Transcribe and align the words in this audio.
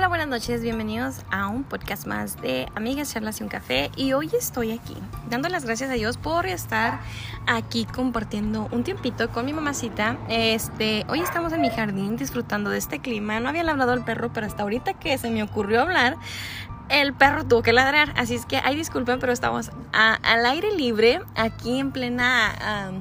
Hola, 0.00 0.08
buenas 0.08 0.28
noches, 0.28 0.62
bienvenidos 0.62 1.16
a 1.30 1.48
un 1.48 1.62
podcast 1.62 2.06
más 2.06 2.40
de 2.40 2.66
Amigas, 2.74 3.12
Charlas 3.12 3.38
y 3.38 3.42
un 3.42 3.50
Café. 3.50 3.90
Y 3.96 4.14
hoy 4.14 4.30
estoy 4.32 4.70
aquí, 4.70 4.96
dando 5.28 5.50
las 5.50 5.66
gracias 5.66 5.90
a 5.90 5.92
Dios 5.92 6.16
por 6.16 6.46
estar 6.46 7.00
aquí 7.46 7.84
compartiendo 7.84 8.66
un 8.72 8.82
tiempito 8.82 9.28
con 9.28 9.44
mi 9.44 9.52
mamacita. 9.52 10.16
Este, 10.30 11.04
hoy 11.10 11.20
estamos 11.20 11.52
en 11.52 11.60
mi 11.60 11.68
jardín 11.68 12.16
disfrutando 12.16 12.70
de 12.70 12.78
este 12.78 13.00
clima. 13.00 13.40
No 13.40 13.50
había 13.50 13.60
hablado 13.60 13.92
el 13.92 14.02
perro, 14.02 14.32
pero 14.32 14.46
hasta 14.46 14.62
ahorita 14.62 14.94
que 14.94 15.18
se 15.18 15.28
me 15.28 15.42
ocurrió 15.42 15.82
hablar, 15.82 16.16
el 16.88 17.12
perro 17.12 17.44
tuvo 17.44 17.60
que 17.60 17.74
ladrar. 17.74 18.14
Así 18.16 18.36
es 18.36 18.46
que, 18.46 18.56
ay, 18.56 18.76
disculpen, 18.76 19.20
pero 19.20 19.34
estamos 19.34 19.70
al 19.92 20.46
aire 20.46 20.74
libre, 20.74 21.20
aquí 21.36 21.78
en 21.78 21.92
plena, 21.92 22.94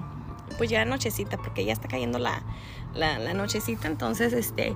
pues 0.58 0.70
ya 0.70 0.84
nochecita, 0.84 1.38
porque 1.38 1.64
ya 1.64 1.72
está 1.72 1.88
cayendo 1.88 2.20
la 2.20 2.44
la, 2.94 3.34
nochecita. 3.34 3.88
Entonces, 3.88 4.34
este, 4.34 4.76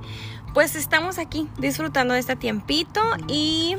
pues 0.54 0.76
estamos 0.76 1.18
aquí 1.18 1.48
disfrutando 1.58 2.14
de 2.14 2.20
este 2.20 2.36
tiempito 2.36 3.02
y 3.28 3.76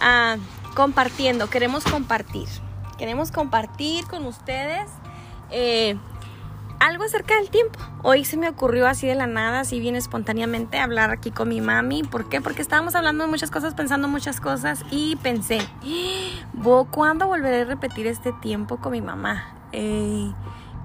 ah, 0.00 0.36
compartiendo. 0.74 1.48
Queremos 1.48 1.84
compartir. 1.84 2.48
Queremos 2.98 3.32
compartir 3.32 4.06
con 4.06 4.24
ustedes 4.24 4.88
eh, 5.50 5.96
algo 6.80 7.04
acerca 7.04 7.36
del 7.36 7.50
tiempo. 7.50 7.78
Hoy 8.02 8.24
se 8.24 8.36
me 8.36 8.48
ocurrió 8.48 8.86
así 8.86 9.06
de 9.06 9.14
la 9.14 9.26
nada, 9.26 9.60
así 9.60 9.80
bien 9.80 9.96
espontáneamente, 9.96 10.78
hablar 10.78 11.10
aquí 11.10 11.30
con 11.30 11.48
mi 11.48 11.60
mami. 11.60 12.02
¿Por 12.02 12.28
qué? 12.28 12.40
Porque 12.40 12.62
estábamos 12.62 12.94
hablando 12.94 13.24
de 13.24 13.30
muchas 13.30 13.50
cosas, 13.50 13.74
pensando 13.74 14.08
muchas 14.08 14.40
cosas 14.40 14.84
y 14.90 15.16
pensé, 15.16 15.60
¿cuándo 16.90 17.26
volveré 17.26 17.62
a 17.62 17.64
repetir 17.64 18.06
este 18.06 18.32
tiempo 18.32 18.78
con 18.78 18.92
mi 18.92 19.00
mamá? 19.00 19.54
Eh, 19.72 20.30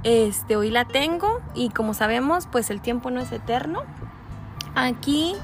este, 0.03 0.55
hoy 0.55 0.69
la 0.69 0.85
tengo 0.85 1.41
y 1.55 1.69
como 1.69 1.93
sabemos, 1.93 2.47
pues 2.51 2.69
el 2.69 2.81
tiempo 2.81 3.11
no 3.11 3.19
es 3.19 3.31
eterno. 3.31 3.83
Aquí 4.75 5.35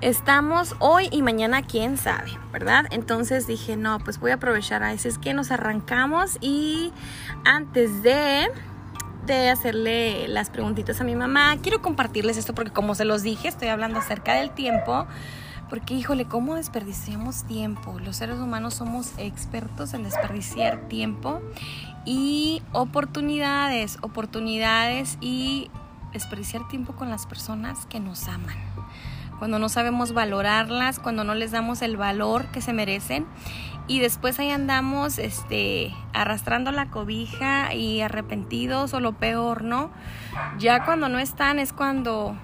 estamos 0.00 0.74
hoy 0.78 1.08
y 1.12 1.22
mañana 1.22 1.62
quién 1.62 1.96
sabe, 1.96 2.30
¿verdad? 2.52 2.86
Entonces 2.90 3.46
dije, 3.46 3.76
no, 3.76 3.98
pues 3.98 4.18
voy 4.18 4.30
a 4.30 4.34
aprovechar 4.34 4.82
a 4.82 4.92
ese 4.92 5.08
es 5.08 5.18
que 5.18 5.34
nos 5.34 5.50
arrancamos 5.50 6.38
y 6.40 6.92
antes 7.44 8.02
de 8.02 8.50
de 9.26 9.50
hacerle 9.50 10.26
las 10.28 10.50
preguntitas 10.50 11.00
a 11.00 11.04
mi 11.04 11.14
mamá, 11.14 11.56
quiero 11.62 11.80
compartirles 11.80 12.36
esto 12.36 12.54
porque 12.54 12.72
como 12.72 12.94
se 12.94 13.04
los 13.04 13.22
dije, 13.22 13.48
estoy 13.48 13.68
hablando 13.68 13.98
acerca 13.98 14.34
del 14.34 14.50
tiempo. 14.50 15.06
Porque, 15.72 15.94
híjole, 15.94 16.26
¿cómo 16.26 16.56
desperdiciamos 16.56 17.44
tiempo? 17.44 17.98
Los 17.98 18.16
seres 18.16 18.36
humanos 18.38 18.74
somos 18.74 19.14
expertos 19.16 19.94
en 19.94 20.02
desperdiciar 20.02 20.86
tiempo 20.88 21.40
y 22.04 22.62
oportunidades, 22.72 23.96
oportunidades 24.02 25.16
y 25.22 25.70
desperdiciar 26.12 26.68
tiempo 26.68 26.92
con 26.92 27.08
las 27.08 27.24
personas 27.24 27.86
que 27.86 28.00
nos 28.00 28.28
aman. 28.28 28.54
Cuando 29.38 29.58
no 29.58 29.70
sabemos 29.70 30.12
valorarlas, 30.12 30.98
cuando 30.98 31.24
no 31.24 31.34
les 31.34 31.52
damos 31.52 31.80
el 31.80 31.96
valor 31.96 32.48
que 32.48 32.60
se 32.60 32.74
merecen 32.74 33.24
y 33.88 33.98
después 34.00 34.38
ahí 34.40 34.50
andamos 34.50 35.18
este 35.18 35.94
arrastrando 36.12 36.70
la 36.70 36.90
cobija 36.90 37.72
y 37.72 38.02
arrepentidos 38.02 38.92
o 38.92 39.00
lo 39.00 39.14
peor, 39.14 39.64
¿no? 39.64 39.90
Ya 40.58 40.84
cuando 40.84 41.08
no 41.08 41.18
están 41.18 41.58
es 41.58 41.72
cuando 41.72 42.36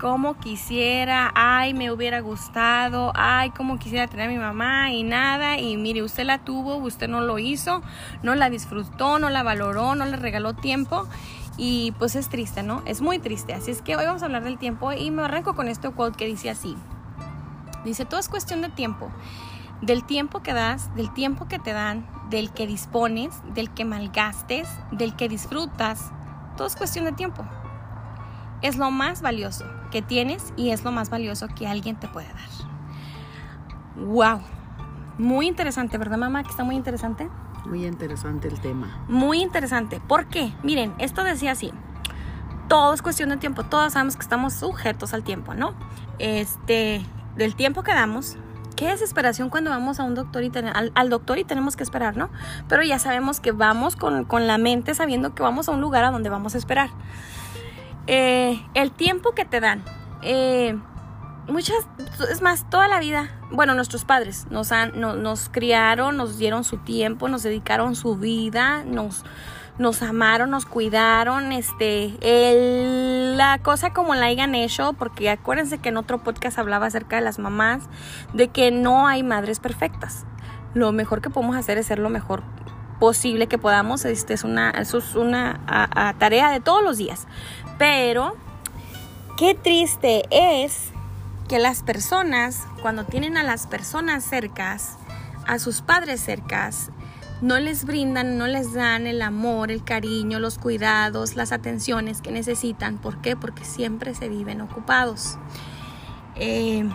como 0.00 0.38
quisiera, 0.38 1.32
ay, 1.34 1.72
me 1.72 1.90
hubiera 1.90 2.20
gustado, 2.20 3.12
ay, 3.14 3.50
como 3.50 3.78
quisiera 3.78 4.06
tener 4.06 4.28
a 4.28 4.32
mi 4.32 4.38
mamá 4.38 4.92
y 4.92 5.02
nada, 5.02 5.58
y 5.58 5.76
mire, 5.76 6.02
usted 6.02 6.24
la 6.24 6.38
tuvo, 6.38 6.76
usted 6.76 7.08
no 7.08 7.20
lo 7.20 7.38
hizo, 7.38 7.82
no 8.22 8.34
la 8.34 8.50
disfrutó, 8.50 9.18
no 9.18 9.30
la 9.30 9.42
valoró, 9.42 9.94
no 9.94 10.04
le 10.04 10.16
regaló 10.16 10.54
tiempo. 10.54 11.06
Y 11.58 11.92
pues 11.98 12.16
es 12.16 12.28
triste, 12.28 12.62
¿no? 12.62 12.82
Es 12.84 13.00
muy 13.00 13.18
triste. 13.18 13.54
Así 13.54 13.70
es 13.70 13.80
que 13.80 13.96
hoy 13.96 14.04
vamos 14.04 14.20
a 14.20 14.26
hablar 14.26 14.44
del 14.44 14.58
tiempo 14.58 14.92
y 14.92 15.10
me 15.10 15.22
arranco 15.22 15.54
con 15.54 15.68
este 15.68 15.90
quote 15.90 16.18
que 16.18 16.26
dice 16.26 16.50
así. 16.50 16.76
Dice, 17.82 18.04
todo 18.04 18.20
es 18.20 18.28
cuestión 18.28 18.60
de 18.60 18.68
tiempo. 18.68 19.10
Del 19.80 20.04
tiempo 20.04 20.42
que 20.42 20.52
das, 20.52 20.94
del 20.96 21.12
tiempo 21.14 21.48
que 21.48 21.58
te 21.58 21.72
dan, 21.72 22.06
del 22.28 22.50
que 22.52 22.66
dispones, 22.66 23.30
del 23.54 23.70
que 23.70 23.86
malgastes, 23.86 24.68
del 24.90 25.16
que 25.16 25.30
disfrutas. 25.30 26.10
Todo 26.58 26.66
es 26.66 26.76
cuestión 26.76 27.06
de 27.06 27.12
tiempo. 27.12 27.46
Es 28.60 28.76
lo 28.76 28.90
más 28.90 29.22
valioso 29.22 29.64
que 29.96 30.02
tienes 30.02 30.52
y 30.58 30.72
es 30.72 30.84
lo 30.84 30.92
más 30.92 31.08
valioso 31.08 31.48
que 31.48 31.66
alguien 31.66 31.96
te 31.96 32.06
puede 32.06 32.28
dar. 32.28 32.50
¡Wow! 33.96 34.42
Muy 35.16 35.46
interesante, 35.46 35.96
¿verdad, 35.96 36.18
mamá? 36.18 36.42
Que 36.42 36.50
está 36.50 36.64
muy 36.64 36.76
interesante. 36.76 37.30
Muy 37.64 37.86
interesante 37.86 38.46
el 38.46 38.60
tema. 38.60 39.06
Muy 39.08 39.40
interesante. 39.40 39.98
¿Por 40.06 40.26
qué? 40.26 40.52
Miren, 40.62 40.92
esto 40.98 41.24
decía 41.24 41.52
así. 41.52 41.72
Todo 42.68 42.92
es 42.92 43.00
cuestión 43.00 43.30
de 43.30 43.38
tiempo. 43.38 43.64
Todos 43.64 43.94
sabemos 43.94 44.16
que 44.16 44.22
estamos 44.22 44.52
sujetos 44.52 45.14
al 45.14 45.24
tiempo, 45.24 45.54
¿no? 45.54 45.72
Este, 46.18 47.00
del 47.36 47.54
tiempo 47.54 47.82
que 47.82 47.94
damos. 47.94 48.36
Qué 48.76 48.88
desesperación 48.88 49.48
cuando 49.48 49.70
vamos 49.70 49.98
a 49.98 50.04
un 50.04 50.14
doctor 50.14 50.44
y 50.44 50.52
al, 50.94 51.08
doctor 51.08 51.38
y 51.38 51.44
tenemos 51.44 51.74
que 51.74 51.84
esperar, 51.84 52.18
¿no? 52.18 52.28
Pero 52.68 52.82
ya 52.82 52.98
sabemos 52.98 53.40
que 53.40 53.52
vamos 53.52 53.96
con, 53.96 54.26
con 54.26 54.46
la 54.46 54.58
mente 54.58 54.94
sabiendo 54.94 55.34
que 55.34 55.42
vamos 55.42 55.70
a 55.70 55.72
un 55.72 55.80
lugar 55.80 56.04
a 56.04 56.10
donde 56.10 56.28
vamos 56.28 56.54
a 56.54 56.58
esperar. 56.58 56.90
Eh, 58.06 58.60
el 58.74 58.92
tiempo 58.92 59.32
que 59.32 59.44
te 59.44 59.60
dan. 59.60 59.82
Eh, 60.22 60.78
muchas, 61.48 61.76
es 62.30 62.42
más, 62.42 62.68
toda 62.70 62.88
la 62.88 63.00
vida, 63.00 63.30
bueno, 63.50 63.74
nuestros 63.74 64.04
padres 64.04 64.46
nos, 64.50 64.72
han, 64.72 64.98
nos 65.00 65.48
criaron, 65.48 66.16
nos 66.16 66.38
dieron 66.38 66.64
su 66.64 66.78
tiempo, 66.78 67.28
nos 67.28 67.42
dedicaron 67.42 67.94
su 67.94 68.16
vida, 68.16 68.84
nos, 68.84 69.24
nos 69.78 70.02
amaron, 70.02 70.50
nos 70.50 70.66
cuidaron, 70.66 71.52
este, 71.52 72.16
la 73.36 73.58
cosa 73.58 73.92
como 73.92 74.14
la 74.14 74.26
hayan 74.26 74.54
hecho, 74.54 74.92
porque 74.94 75.30
acuérdense 75.30 75.78
que 75.78 75.90
en 75.90 75.96
otro 75.96 76.22
podcast 76.22 76.58
hablaba 76.58 76.86
acerca 76.86 77.16
de 77.16 77.22
las 77.22 77.38
mamás, 77.38 77.84
de 78.32 78.48
que 78.48 78.70
no 78.70 79.06
hay 79.06 79.22
madres 79.22 79.60
perfectas. 79.60 80.24
Lo 80.74 80.92
mejor 80.92 81.22
que 81.22 81.30
podemos 81.30 81.56
hacer 81.56 81.78
es 81.78 81.86
ser 81.86 81.98
lo 81.98 82.10
mejor 82.10 82.42
posible 82.98 83.46
que 83.46 83.58
podamos. 83.58 84.04
Este 84.04 84.34
es 84.34 84.44
una, 84.44 84.70
es 84.70 84.92
una 85.14 86.14
tarea 86.18 86.50
de 86.50 86.60
todos 86.60 86.82
los 86.82 86.98
días. 86.98 87.26
Pero 87.78 88.34
qué 89.36 89.54
triste 89.54 90.24
es 90.30 90.90
que 91.48 91.58
las 91.58 91.82
personas, 91.82 92.66
cuando 92.82 93.04
tienen 93.04 93.36
a 93.36 93.42
las 93.42 93.66
personas 93.66 94.24
cercas, 94.24 94.96
a 95.46 95.58
sus 95.58 95.82
padres 95.82 96.20
cercas, 96.20 96.90
no 97.42 97.58
les 97.58 97.84
brindan, 97.84 98.38
no 98.38 98.46
les 98.46 98.72
dan 98.72 99.06
el 99.06 99.20
amor, 99.20 99.70
el 99.70 99.84
cariño, 99.84 100.40
los 100.40 100.58
cuidados, 100.58 101.36
las 101.36 101.52
atenciones 101.52 102.22
que 102.22 102.32
necesitan. 102.32 102.98
¿Por 102.98 103.20
qué? 103.20 103.36
Porque 103.36 103.64
siempre 103.64 104.14
se 104.14 104.28
viven 104.28 104.60
ocupados. 104.62 105.38
Eh, 106.36 106.88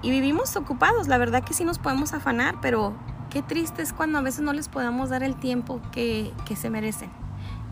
y 0.00 0.10
vivimos 0.10 0.56
ocupados, 0.56 1.08
la 1.08 1.18
verdad 1.18 1.44
que 1.44 1.54
sí 1.54 1.64
nos 1.64 1.78
podemos 1.78 2.14
afanar, 2.14 2.56
pero 2.62 2.94
qué 3.30 3.42
triste 3.42 3.82
es 3.82 3.92
cuando 3.92 4.18
a 4.18 4.22
veces 4.22 4.40
no 4.40 4.52
les 4.52 4.68
podemos 4.68 5.10
dar 5.10 5.22
el 5.22 5.36
tiempo 5.36 5.80
que, 5.92 6.32
que 6.46 6.56
se 6.56 6.70
merecen. 6.70 7.10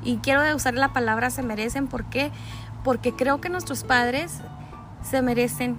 Y 0.07 0.19
quiero 0.19 0.41
usar 0.55 0.75
la 0.75 0.93
palabra 0.93 1.31
se 1.31 1.43
merecen, 1.43 1.89
¿por 1.89 2.05
qué? 2.05 2.31
Porque 2.85 3.13
creo 3.13 3.41
que 3.41 3.49
nuestros 3.49 3.83
padres 3.83 4.41
se 5.03 5.21
merecen 5.21 5.79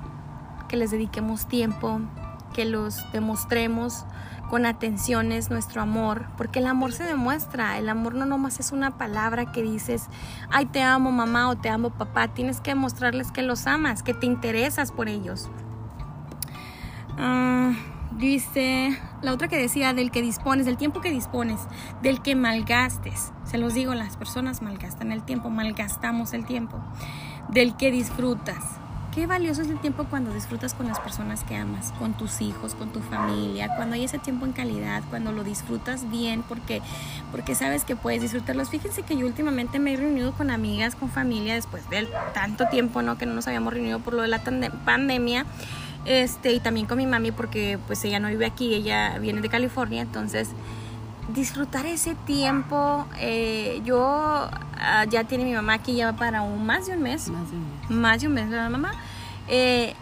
que 0.68 0.76
les 0.76 0.92
dediquemos 0.92 1.48
tiempo, 1.48 2.02
que 2.54 2.66
los 2.66 3.10
demostremos 3.14 4.06
con 4.50 4.66
atenciones 4.66 5.50
nuestro 5.50 5.82
amor, 5.82 6.26
porque 6.36 6.60
el 6.60 6.68
amor 6.68 6.92
se 6.92 7.06
demuestra, 7.06 7.78
el 7.78 7.88
amor 7.88 8.16
no 8.16 8.26
nomás 8.26 8.60
es 8.60 8.74
una 8.74 8.98
palabra 8.98 9.54
que 9.54 9.62
dices, 9.62 10.08
ay 10.50 10.66
te 10.66 10.84
amo 10.84 11.12
mamá 11.12 11.48
o 11.48 11.56
te 11.56 11.70
amo 11.70 11.92
papá, 11.92 12.28
tienes 12.28 12.60
que 12.60 12.72
demostrarles 12.72 13.32
que 13.32 13.44
los 13.44 13.66
amas, 13.66 14.04
que 14.04 14.14
te 14.14 14.26
interesas 14.26 14.92
por 14.92 15.08
ellos. 15.08 15.50
Ah, 17.18 17.72
Dice 18.12 18.98
la 19.22 19.34
otra 19.34 19.48
que 19.48 19.58
decía 19.58 19.94
del 19.94 20.12
que 20.12 20.22
dispones, 20.22 20.66
del 20.66 20.78
tiempo 20.78 21.02
que 21.02 21.12
dispones, 21.12 21.60
del 22.02 22.22
que 22.22 22.36
malgastes. 22.36 23.32
Se 23.44 23.58
los 23.58 23.74
digo, 23.74 23.94
las 23.94 24.18
personas 24.18 24.62
malgastan 24.62 25.12
el 25.12 25.24
tiempo, 25.24 25.50
malgastamos 25.50 26.34
el 26.34 26.46
tiempo. 26.46 26.80
Del 27.50 27.76
que 27.76 27.92
disfrutas. 27.92 28.80
Qué 29.14 29.26
valioso 29.26 29.64
es 29.64 29.70
el 29.70 29.80
tiempo 29.80 30.06
cuando 30.10 30.32
disfrutas 30.32 30.76
con 30.76 30.88
las 30.88 31.00
personas 31.00 31.44
que 31.44 31.56
amas, 31.56 31.92
con 31.98 32.14
tus 32.14 32.40
hijos, 32.40 32.76
con 32.76 32.92
tu 32.92 33.00
familia, 33.00 33.76
cuando 33.76 33.96
hay 33.96 34.04
ese 34.04 34.20
tiempo 34.20 34.46
en 34.46 34.52
calidad, 34.52 35.02
cuando 35.10 35.32
lo 35.32 35.44
disfrutas 35.44 36.08
bien, 36.12 36.44
porque, 36.48 36.84
porque 37.32 37.56
sabes 37.56 37.84
que 37.84 37.96
puedes 37.96 38.22
disfrutarlos. 38.22 38.70
Fíjense 38.70 39.02
que 39.02 39.18
yo 39.18 39.26
últimamente 39.26 39.80
me 39.80 39.94
he 39.94 39.98
reunido 39.98 40.34
con 40.34 40.52
amigas, 40.52 40.96
con 40.96 41.10
familia, 41.10 41.56
después 41.56 41.90
de 41.90 42.08
tanto 42.36 42.68
tiempo 42.68 43.02
¿no? 43.02 43.18
que 43.18 43.26
no 43.26 43.34
nos 43.34 43.48
habíamos 43.48 43.74
reunido 43.74 44.00
por 44.00 44.14
lo 44.14 44.22
de 44.22 44.28
la 44.28 44.44
pandemia 44.86 45.48
este, 46.06 46.54
y 46.54 46.60
también 46.60 46.86
con 46.86 46.98
mi 46.98 47.06
mami 47.06 47.32
porque 47.32 47.80
pues 47.88 48.04
ella 48.06 48.20
no 48.20 48.28
vive 48.30 48.46
aquí, 48.46 48.74
ella 48.74 49.18
viene 49.20 49.42
de 49.42 49.50
California, 49.50 50.02
entonces 50.02 50.50
disfrutar 51.34 51.86
ese 51.86 52.16
tiempo, 52.16 53.06
eh, 53.20 53.82
yo 53.84 54.00
ah, 54.00 55.06
ya 55.10 55.26
tiene 55.26 55.44
mi 55.44 55.54
mamá 55.54 55.74
aquí 55.74 55.96
ya 55.96 56.14
para 56.14 56.42
un, 56.42 56.66
más 56.66 56.88
de 56.88 56.94
un 56.94 57.02
mes, 57.02 57.30
más 57.30 57.50
de 57.52 57.58
un 57.58 57.64
mes, 57.64 57.90
más 57.90 58.22
de 58.22 58.28
un 58.28 58.34
mes 58.34 58.50
la 58.50 58.70
mamá, 58.70 58.94
eh, 59.48 59.94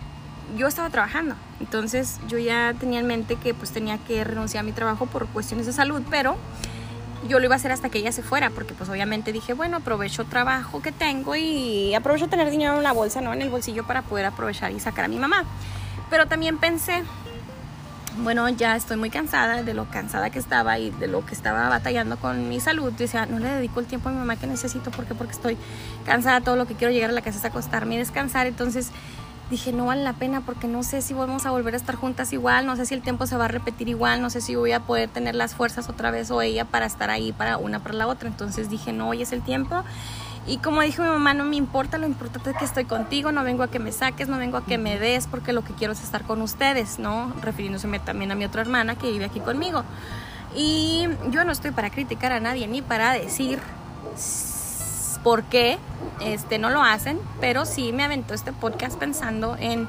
yo 0.58 0.68
estaba 0.68 0.90
trabajando, 0.92 1.36
entonces 1.60 2.20
yo 2.28 2.38
ya 2.38 2.76
tenía 2.80 3.00
en 3.00 3.08
mente 3.08 3.36
que 3.36 3.54
pues 3.54 3.72
tenía 3.72 3.98
que 3.98 4.24
renunciar 4.24 4.64
a 4.64 4.66
mi 4.66 4.72
trabajo 4.72 5.08
por 5.08 5.28
cuestiones 5.28 5.66
de 5.66 5.74
salud, 5.74 6.04
pero 6.12 6.38
yo 7.28 7.40
lo 7.40 7.46
iba 7.46 7.56
a 7.56 7.58
hacer 7.58 7.72
hasta 7.72 7.90
que 7.90 8.00
ella 8.00 8.12
se 8.12 8.22
fuera, 8.22 8.50
porque 8.50 8.74
pues 8.74 8.90
obviamente 8.90 9.32
dije, 9.32 9.54
bueno, 9.54 9.78
aprovecho 9.78 10.26
trabajo 10.26 10.82
que 10.82 10.92
tengo 10.92 11.36
y 11.36 11.94
aprovecho 11.94 12.28
tener 12.28 12.52
dinero 12.52 12.78
en 12.78 12.84
la 12.84 12.92
bolsa, 12.92 13.22
¿no? 13.22 13.34
En 13.34 13.42
el 13.42 13.50
bolsillo 13.50 13.86
para 13.86 14.02
poder 14.04 14.26
aprovechar 14.26 14.72
y 14.72 14.80
sacar 14.80 15.06
a 15.06 15.08
mi 15.08 15.18
mamá. 15.18 15.44
Pero 16.16 16.28
también 16.28 16.60
pensé, 16.60 17.04
bueno, 18.20 18.48
ya 18.48 18.78
estoy 18.78 18.96
muy 18.96 19.10
cansada 19.10 19.64
de 19.64 19.74
lo 19.74 19.84
cansada 19.90 20.30
que 20.30 20.40
estaba 20.40 20.80
y 20.80 20.92
de 20.92 21.08
lo 21.08 21.26
que 21.26 21.34
estaba 21.34 21.68
batallando 21.68 22.16
con 22.16 22.48
mi 22.48 22.62
salud. 22.62 22.94
Decía, 22.94 23.26
no 23.26 23.38
le 23.38 23.50
dedico 23.50 23.82
el 23.82 23.86
tiempo 23.86 24.08
a 24.08 24.14
mi 24.14 24.20
mamá 24.20 24.38
que 24.38 24.48
necesito 24.48 24.92
porque 24.92 25.14
porque 25.14 25.34
estoy 25.34 25.58
cansada, 26.06 26.40
todo 26.40 26.56
lo 26.56 26.68
que 26.68 26.76
quiero 26.76 26.94
llegar 26.94 27.10
a 27.10 27.14
la 27.14 27.20
casa 27.20 27.40
es 27.40 27.44
acostarme 27.44 27.96
y 27.96 27.98
descansar. 27.98 28.48
Entonces 28.48 28.92
dije, 29.50 29.74
no 29.74 29.88
vale 29.88 30.04
la 30.04 30.14
pena 30.14 30.40
porque 30.40 30.70
no 30.70 30.84
sé 30.84 31.02
si 31.02 31.14
vamos 31.14 31.46
a 31.46 31.52
volver 31.52 31.74
a 31.74 31.78
estar 31.78 31.96
juntas 31.96 32.32
igual, 32.32 32.66
no 32.66 32.78
sé 32.78 32.86
si 32.86 32.94
el 32.94 33.02
tiempo 33.02 33.28
se 33.28 33.36
va 33.36 33.44
a 33.44 33.50
repetir 33.50 33.90
igual, 33.90 34.22
no 34.22 34.30
sé 34.30 34.40
si 34.40 34.56
voy 34.56 34.72
a 34.72 34.80
poder 34.80 35.10
tener 35.10 35.36
las 35.36 35.54
fuerzas 35.54 35.90
otra 35.90 36.12
vez 36.12 36.32
o 36.32 36.42
ella 36.42 36.64
para 36.64 36.86
estar 36.86 37.10
ahí 37.10 37.34
para 37.34 37.58
una 37.58 37.80
para 37.80 37.96
la 37.96 38.08
otra. 38.08 38.30
Entonces 38.30 38.70
dije, 38.70 38.94
no, 38.94 39.10
hoy 39.10 39.22
es 39.22 39.34
el 39.34 39.42
tiempo. 39.42 39.84
Y 40.48 40.58
como 40.58 40.82
dijo 40.82 41.02
mi 41.02 41.10
mamá, 41.10 41.34
no 41.34 41.44
me 41.44 41.56
importa, 41.56 41.98
lo 41.98 42.06
importante 42.06 42.52
es 42.52 42.58
que 42.58 42.66
estoy 42.66 42.86
contigo, 42.86 43.32
no 43.32 43.44
vengo 43.44 43.64
a 43.64 43.68
que 43.68 43.80
me 43.80 43.92
saques, 43.92 44.28
no 44.28 44.38
vengo 44.38 44.58
a 44.58 44.66
que 44.66 44.78
me 44.78 45.00
des, 45.00 45.26
porque 45.26 45.54
lo 45.54 45.64
que 45.64 45.74
quiero 45.74 45.94
es 45.94 46.04
estar 46.04 46.24
con 46.24 46.42
ustedes, 46.42 47.00
¿no? 47.00 47.34
Refiriéndose 47.42 47.88
también 48.00 48.32
a 48.32 48.36
mi 48.36 48.46
otra 48.46 48.62
hermana 48.62 48.96
que 48.96 49.12
vive 49.12 49.26
aquí 49.26 49.40
conmigo. 49.40 49.84
Y 50.56 51.08
yo 51.32 51.44
no 51.46 51.52
estoy 51.52 51.72
para 51.72 51.90
criticar 51.90 52.32
a 52.32 52.40
nadie 52.40 52.68
ni 52.68 52.82
para 52.82 53.14
decir 53.14 53.60
por 55.24 55.44
qué 55.44 55.80
este, 56.22 56.60
no 56.60 56.70
lo 56.70 56.84
hacen, 56.84 57.20
pero 57.42 57.66
sí 57.66 57.92
me 57.92 58.04
aventó 58.04 58.36
este 58.36 58.54
podcast 58.54 58.98
pensando 59.00 59.58
en 59.60 59.88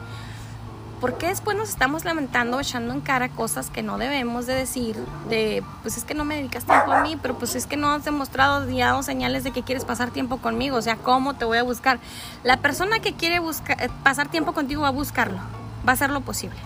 ¿por 1.00 1.18
qué 1.18 1.28
después 1.28 1.56
nos 1.56 1.68
estamos 1.68 2.04
lamentando, 2.04 2.58
echando 2.60 2.92
en 2.92 3.00
cara 3.00 3.28
cosas 3.28 3.70
que 3.70 3.82
no 3.82 3.98
debemos 3.98 4.46
de 4.46 4.54
decir? 4.54 4.96
De, 5.28 5.62
pues 5.82 5.96
es 5.96 6.04
que 6.04 6.14
no 6.14 6.24
me 6.24 6.36
dedicas 6.36 6.64
tiempo 6.64 6.92
a 6.92 7.02
mí, 7.02 7.18
pero 7.20 7.36
pues 7.36 7.54
es 7.54 7.66
que 7.66 7.76
no 7.76 7.92
has 7.92 8.04
demostrado 8.04 8.64
ni 8.64 8.80
dado 8.80 9.02
señales 9.02 9.44
de 9.44 9.52
que 9.52 9.62
quieres 9.62 9.84
pasar 9.84 10.10
tiempo 10.10 10.38
conmigo. 10.38 10.76
O 10.76 10.82
sea, 10.82 10.96
¿cómo 10.96 11.34
te 11.34 11.44
voy 11.44 11.58
a 11.58 11.62
buscar? 11.62 11.98
La 12.42 12.58
persona 12.58 13.00
que 13.00 13.14
quiere 13.14 13.38
buscar, 13.38 13.80
eh, 13.82 13.90
pasar 14.02 14.28
tiempo 14.28 14.52
contigo 14.52 14.82
va 14.82 14.88
a 14.88 14.92
buscarlo, 14.92 15.38
va 15.86 15.90
a 15.90 15.92
hacer 15.92 16.10
lo 16.10 16.20
posible. 16.22 16.58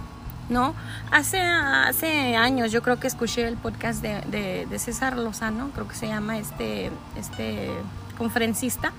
¿No? 0.48 0.74
Hace, 1.12 1.40
hace 1.40 2.34
años 2.34 2.72
yo 2.72 2.82
creo 2.82 2.98
que 2.98 3.06
escuché 3.06 3.46
el 3.46 3.56
podcast 3.56 4.02
de, 4.02 4.20
de, 4.22 4.66
de 4.66 4.78
César 4.80 5.16
Lozano, 5.16 5.70
creo 5.72 5.86
que 5.86 5.94
se 5.94 6.08
llama 6.08 6.38
este, 6.38 6.90
este 7.14 7.70
conferencista 8.18 8.92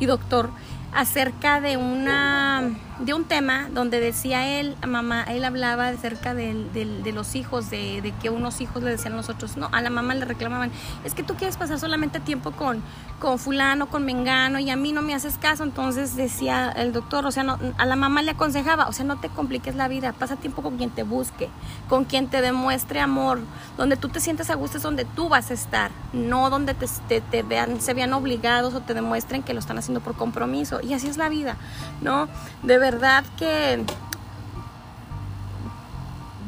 y 0.00 0.06
doctor, 0.06 0.50
acerca 0.94 1.60
de 1.60 1.76
una 1.76 2.62
de 3.00 3.12
un 3.12 3.24
tema 3.24 3.68
donde 3.72 3.98
decía 3.98 4.60
él, 4.60 4.76
mamá, 4.86 5.24
él 5.24 5.44
hablaba 5.44 5.88
acerca 5.88 6.32
de, 6.32 6.54
de, 6.72 7.12
los 7.12 7.34
hijos, 7.34 7.68
de, 7.68 8.00
de, 8.00 8.12
que 8.12 8.30
unos 8.30 8.60
hijos 8.60 8.82
le 8.82 8.90
decían 8.90 9.14
a 9.14 9.16
los 9.16 9.28
otros, 9.28 9.56
no, 9.56 9.68
a 9.72 9.82
la 9.82 9.90
mamá 9.90 10.14
le 10.14 10.24
reclamaban, 10.24 10.70
es 11.04 11.14
que 11.14 11.22
tú 11.22 11.34
quieres 11.34 11.56
pasar 11.56 11.80
solamente 11.80 12.20
tiempo 12.20 12.52
con, 12.52 12.82
con 13.18 13.38
fulano, 13.38 13.88
con 13.88 14.04
mengano, 14.04 14.60
y 14.60 14.70
a 14.70 14.76
mí 14.76 14.92
no 14.92 15.02
me 15.02 15.14
haces 15.14 15.38
caso, 15.38 15.64
entonces 15.64 16.14
decía 16.14 16.70
el 16.70 16.92
doctor, 16.92 17.26
o 17.26 17.32
sea, 17.32 17.42
no, 17.42 17.58
a 17.78 17.86
la 17.86 17.96
mamá 17.96 18.22
le 18.22 18.30
aconsejaba, 18.30 18.86
o 18.86 18.92
sea, 18.92 19.04
no 19.04 19.18
te 19.18 19.28
compliques 19.28 19.74
la 19.74 19.88
vida, 19.88 20.12
pasa 20.12 20.36
tiempo 20.36 20.62
con 20.62 20.76
quien 20.76 20.90
te 20.90 21.02
busque, 21.02 21.48
con 21.88 22.04
quien 22.04 22.28
te 22.28 22.40
demuestre 22.42 23.00
amor, 23.00 23.40
donde 23.76 23.96
tú 23.96 24.08
te 24.08 24.20
sientes 24.20 24.50
a 24.50 24.54
gusto 24.54 24.76
es 24.76 24.82
donde 24.84 25.04
tú 25.04 25.28
vas 25.28 25.50
a 25.50 25.54
estar, 25.54 25.90
no 26.12 26.48
donde 26.48 26.74
te, 26.74 26.86
te, 27.08 27.20
te 27.20 27.42
vean, 27.42 27.80
se 27.80 27.92
vean 27.92 28.12
obligados 28.12 28.74
o 28.74 28.80
te 28.80 28.94
demuestren 28.94 29.42
que 29.42 29.52
lo 29.52 29.58
están 29.58 29.78
haciendo 29.78 30.00
por 30.00 30.14
compromiso, 30.14 30.80
y 30.84 30.94
así 30.94 31.08
es 31.08 31.16
la 31.16 31.28
vida, 31.28 31.56
¿no? 32.02 32.28
De 32.62 32.78
verdad 32.78 33.24
que 33.36 33.84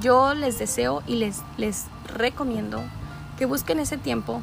yo 0.01 0.35
les 0.35 0.59
deseo 0.59 1.03
y 1.07 1.17
les, 1.17 1.43
les 1.57 1.87
recomiendo 2.15 2.83
que 3.39 3.47
busquen 3.47 3.81
ese 3.81 3.97
tiempo 3.97 4.43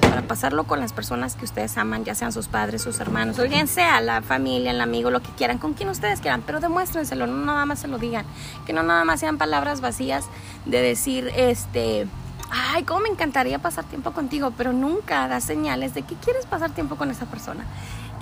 para 0.00 0.22
pasarlo 0.22 0.64
con 0.64 0.80
las 0.80 0.92
personas 0.92 1.36
que 1.36 1.44
ustedes 1.44 1.76
aman, 1.76 2.04
ya 2.04 2.14
sean 2.14 2.32
sus 2.32 2.48
padres, 2.48 2.82
sus 2.82 2.98
hermanos, 3.00 3.38
o 3.38 3.42
bien 3.42 3.68
sea 3.68 4.00
la 4.00 4.22
familia, 4.22 4.70
el 4.70 4.80
amigo, 4.80 5.10
lo 5.10 5.20
que 5.20 5.30
quieran, 5.30 5.58
con 5.58 5.74
quien 5.74 5.90
ustedes 5.90 6.20
quieran, 6.20 6.42
pero 6.46 6.60
demuéstrenselo, 6.60 7.26
no 7.26 7.44
nada 7.44 7.66
más 7.66 7.80
se 7.80 7.88
lo 7.88 7.98
digan, 7.98 8.24
que 8.64 8.72
no 8.72 8.82
nada 8.82 9.04
más 9.04 9.20
sean 9.20 9.36
palabras 9.36 9.82
vacías 9.82 10.24
de 10.64 10.80
decir, 10.80 11.30
este, 11.36 12.06
ay, 12.50 12.84
cómo 12.84 13.00
me 13.00 13.08
encantaría 13.10 13.58
pasar 13.58 13.84
tiempo 13.84 14.12
contigo, 14.12 14.52
pero 14.56 14.72
nunca 14.72 15.28
da 15.28 15.40
señales 15.40 15.92
de 15.94 16.02
que 16.02 16.14
quieres 16.14 16.46
pasar 16.46 16.70
tiempo 16.70 16.96
con 16.96 17.10
esa 17.10 17.26
persona. 17.26 17.64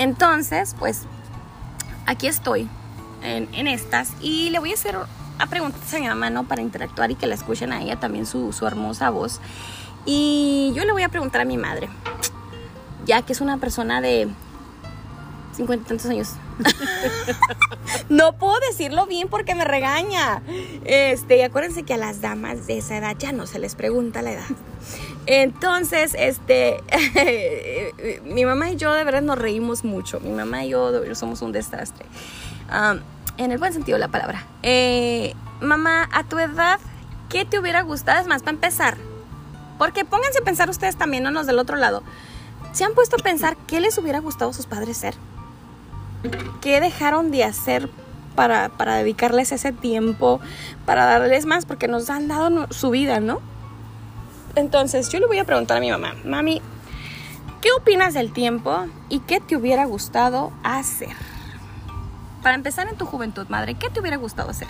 Entonces, 0.00 0.74
pues 0.78 1.02
aquí 2.06 2.26
estoy 2.26 2.66
en, 3.22 3.68
estas 3.68 4.14
y 4.22 4.48
le 4.48 4.58
voy 4.58 4.70
a 4.70 4.74
hacer 4.74 4.96
a 5.38 5.46
preguntas 5.46 5.92
a 5.92 5.98
mi 5.98 6.06
mamá 6.06 6.30
¿no? 6.30 6.44
para 6.44 6.62
interactuar 6.62 7.10
y 7.10 7.16
que 7.16 7.26
la 7.26 7.34
escuchen 7.34 7.70
a 7.70 7.82
ella 7.82 8.00
también 8.00 8.24
su, 8.24 8.54
su 8.54 8.66
hermosa 8.66 9.10
voz. 9.10 9.42
Y 10.06 10.72
yo 10.74 10.86
le 10.86 10.92
voy 10.92 11.02
a 11.02 11.10
preguntar 11.10 11.42
a 11.42 11.44
mi 11.44 11.58
madre, 11.58 11.90
ya 13.04 13.20
que 13.20 13.34
es 13.34 13.42
una 13.42 13.58
persona 13.58 14.00
de 14.00 14.26
50 15.56 15.84
y 15.84 15.86
tantos 15.86 16.06
años. 16.06 16.30
no 18.08 18.32
puedo 18.34 18.58
decirlo 18.60 19.06
bien 19.06 19.28
porque 19.28 19.54
me 19.54 19.64
regaña. 19.64 20.42
Este, 20.84 21.44
acuérdense 21.44 21.82
que 21.82 21.94
a 21.94 21.96
las 21.96 22.20
damas 22.20 22.66
de 22.66 22.78
esa 22.78 22.96
edad 22.96 23.16
ya 23.18 23.32
no 23.32 23.46
se 23.46 23.58
les 23.58 23.74
pregunta 23.74 24.22
la 24.22 24.32
edad. 24.32 24.48
Entonces, 25.26 26.16
este, 26.18 26.82
mi 28.24 28.44
mamá 28.44 28.70
y 28.70 28.76
yo 28.76 28.92
de 28.92 29.04
verdad 29.04 29.22
nos 29.22 29.38
reímos 29.38 29.84
mucho. 29.84 30.20
Mi 30.20 30.30
mamá 30.30 30.64
y 30.64 30.70
yo 30.70 31.14
somos 31.14 31.42
un 31.42 31.52
desastre. 31.52 32.06
en 33.36 33.52
el 33.52 33.58
buen 33.58 33.72
sentido 33.72 33.96
de 33.96 34.00
la 34.00 34.08
palabra. 34.08 34.46
Eh, 34.62 35.34
mamá, 35.60 36.08
a 36.12 36.24
tu 36.24 36.38
edad, 36.38 36.78
¿qué 37.28 37.44
te 37.44 37.58
hubiera 37.58 37.82
gustado? 37.82 38.20
Es 38.20 38.26
más, 38.26 38.42
para 38.42 38.52
empezar. 38.52 38.96
Porque 39.78 40.04
pónganse 40.04 40.40
a 40.40 40.44
pensar 40.44 40.68
ustedes 40.68 40.96
también, 40.96 41.22
no 41.22 41.30
los 41.30 41.46
del 41.46 41.58
otro 41.58 41.76
lado. 41.76 42.02
¿Se 42.72 42.84
han 42.84 42.94
puesto 42.94 43.16
a 43.16 43.18
pensar 43.18 43.56
qué 43.66 43.80
les 43.80 43.98
hubiera 43.98 44.20
gustado 44.20 44.50
a 44.50 44.54
sus 44.54 44.66
padres 44.66 44.96
ser? 44.96 45.14
¿Qué 46.60 46.80
dejaron 46.80 47.30
de 47.30 47.44
hacer 47.44 47.90
para, 48.34 48.68
para 48.68 48.96
dedicarles 48.96 49.52
ese 49.52 49.72
tiempo, 49.72 50.40
para 50.86 51.06
darles 51.06 51.46
más? 51.46 51.66
Porque 51.66 51.88
nos 51.88 52.10
han 52.10 52.28
dado 52.28 52.66
su 52.70 52.90
vida, 52.90 53.20
¿no? 53.20 53.40
Entonces 54.56 55.10
yo 55.10 55.20
le 55.20 55.26
voy 55.26 55.38
a 55.38 55.44
preguntar 55.44 55.78
a 55.78 55.80
mi 55.80 55.90
mamá, 55.90 56.14
mami, 56.24 56.60
¿qué 57.60 57.68
opinas 57.78 58.14
del 58.14 58.32
tiempo 58.32 58.86
y 59.08 59.20
qué 59.20 59.40
te 59.40 59.56
hubiera 59.56 59.84
gustado 59.84 60.52
hacer? 60.62 61.14
Para 62.42 62.54
empezar 62.54 62.88
en 62.88 62.96
tu 62.96 63.06
juventud, 63.06 63.46
madre, 63.48 63.74
¿qué 63.74 63.90
te 63.90 64.00
hubiera 64.00 64.16
gustado 64.16 64.50
hacer? 64.50 64.68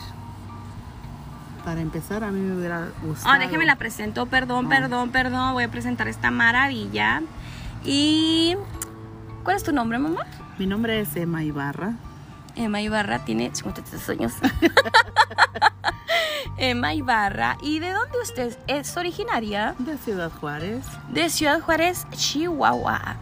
Para 1.64 1.81
empezar, 1.82 2.25
a 2.25 2.31
mí 2.31 2.41
me 2.41 2.56
hubiera 2.56 2.88
gustado. 3.02 3.35
Ah, 3.35 3.38
déjeme 3.38 3.67
la 3.67 3.76
presento, 3.76 4.26
perdón, 4.26 4.67
ah. 4.67 4.69
perdón, 4.70 5.11
perdón. 5.11 5.52
Voy 5.52 5.64
a 5.64 5.70
presentar 5.70 6.08
esta 6.08 6.31
maravilla. 6.31 7.23
Y. 7.85 8.56
¿Cuál 9.44 9.56
es 9.56 9.62
tu 9.62 9.73
nombre, 9.73 9.99
mamá? 9.99 10.26
Mi 10.61 10.67
nombre 10.67 11.00
es 11.00 11.17
Emma 11.17 11.43
Ibarra. 11.43 11.95
Emma 12.55 12.83
Ibarra 12.83 13.25
tiene 13.25 13.50
53 13.50 14.11
años. 14.11 14.35
Emma 16.59 16.93
Ibarra. 16.93 17.57
¿Y 17.62 17.79
de 17.79 17.93
dónde 17.93 18.19
usted 18.23 18.55
es 18.67 18.95
originaria? 18.99 19.75
De 19.79 19.97
Ciudad 19.97 20.31
Juárez. 20.31 20.85
De 21.09 21.31
Ciudad 21.31 21.62
Juárez, 21.62 22.07
Chihuahua. 22.11 23.17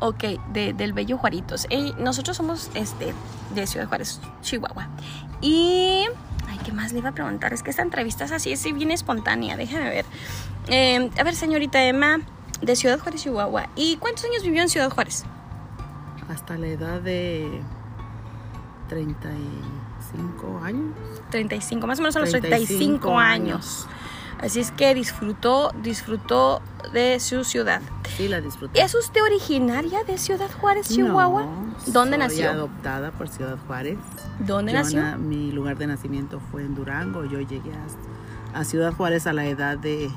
Ok, 0.00 0.24
de, 0.52 0.72
del 0.72 0.92
Bello 0.92 1.18
Juaritos. 1.18 1.68
Eh, 1.70 1.92
nosotros 2.00 2.36
somos 2.36 2.68
este, 2.74 3.14
de 3.54 3.66
Ciudad 3.68 3.86
Juárez, 3.86 4.20
Chihuahua. 4.40 4.88
Y... 5.40 6.04
Ay, 6.48 6.58
¿qué 6.64 6.72
más 6.72 6.92
le 6.92 6.98
iba 6.98 7.10
a 7.10 7.14
preguntar? 7.14 7.52
Es 7.52 7.62
que 7.62 7.70
esta 7.70 7.82
entrevista 7.82 8.24
es 8.24 8.32
así, 8.32 8.50
es 8.50 8.64
bien 8.64 8.90
espontánea. 8.90 9.56
Déjame 9.56 9.88
ver. 9.88 10.04
Eh, 10.66 11.10
a 11.16 11.22
ver, 11.22 11.36
señorita 11.36 11.80
Emma, 11.84 12.22
de 12.60 12.74
Ciudad 12.74 12.98
Juárez, 12.98 13.22
Chihuahua. 13.22 13.68
¿Y 13.76 13.98
cuántos 13.98 14.24
años 14.24 14.42
vivió 14.42 14.62
en 14.62 14.68
Ciudad 14.68 14.90
Juárez? 14.90 15.24
Hasta 16.32 16.56
la 16.56 16.66
edad 16.68 17.00
de 17.02 17.60
35 18.88 20.60
años. 20.64 20.94
35, 21.30 21.86
más 21.86 21.98
o 21.98 22.02
menos 22.02 22.16
a 22.16 22.20
los 22.20 22.30
35, 22.30 23.18
años. 23.18 23.86
Así 24.38 24.60
es 24.60 24.72
que 24.72 24.94
disfrutó, 24.94 25.72
disfrutó 25.82 26.62
de 26.94 27.20
su 27.20 27.44
ciudad. 27.44 27.82
Sí, 28.16 28.28
la 28.28 28.40
disfrutó. 28.40 28.80
¿Es 28.80 28.94
usted 28.94 29.22
originaria 29.22 30.04
de 30.04 30.16
Ciudad 30.16 30.50
Juárez, 30.50 30.88
Chihuahua? 30.88 31.46
¿Dónde 31.88 32.16
soy 32.16 32.18
nació? 32.18 32.50
adoptada 32.50 33.10
por 33.12 33.28
Ciudad 33.28 33.58
Juárez. 33.66 33.98
¿Dónde 34.38 34.72
nació? 34.72 35.18
mi 35.18 35.52
lugar 35.52 35.76
de 35.76 35.86
nacimiento 35.86 36.40
fue 36.50 36.62
en 36.62 36.74
Durango. 36.74 37.26
Yo 37.26 37.40
llegué 37.40 37.72
a, 38.54 38.58
a 38.58 38.64
Ciudad 38.64 38.94
Juárez 38.94 39.26
a 39.26 39.34
la 39.34 39.44
edad 39.44 39.76
de 39.76 40.10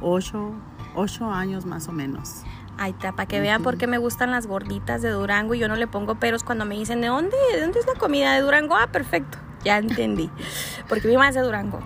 8, 0.00 0.52
8 0.96 1.30
años 1.30 1.66
más 1.66 1.86
o 1.86 1.92
menos. 1.92 2.42
Ahí 2.78 2.92
está, 2.92 3.12
para 3.12 3.26
que 3.26 3.40
vean 3.40 3.62
por 3.62 3.78
qué 3.78 3.86
me 3.86 3.98
gustan 3.98 4.30
las 4.30 4.46
gorditas 4.46 5.00
de 5.00 5.10
Durango 5.10 5.54
y 5.54 5.58
yo 5.58 5.68
no 5.68 5.76
le 5.76 5.86
pongo 5.86 6.16
peros 6.16 6.44
cuando 6.44 6.64
me 6.66 6.74
dicen, 6.74 7.00
¿de 7.00 7.06
dónde, 7.08 7.36
¿De 7.54 7.62
dónde 7.62 7.80
es 7.80 7.86
la 7.86 7.94
comida 7.94 8.34
de 8.34 8.42
Durango? 8.42 8.76
Ah, 8.76 8.88
perfecto, 8.88 9.38
ya 9.64 9.78
entendí, 9.78 10.30
porque 10.88 11.08
mi 11.08 11.14
mamá 11.14 11.30
es 11.30 11.34
de 11.34 11.40
Durango. 11.40 11.80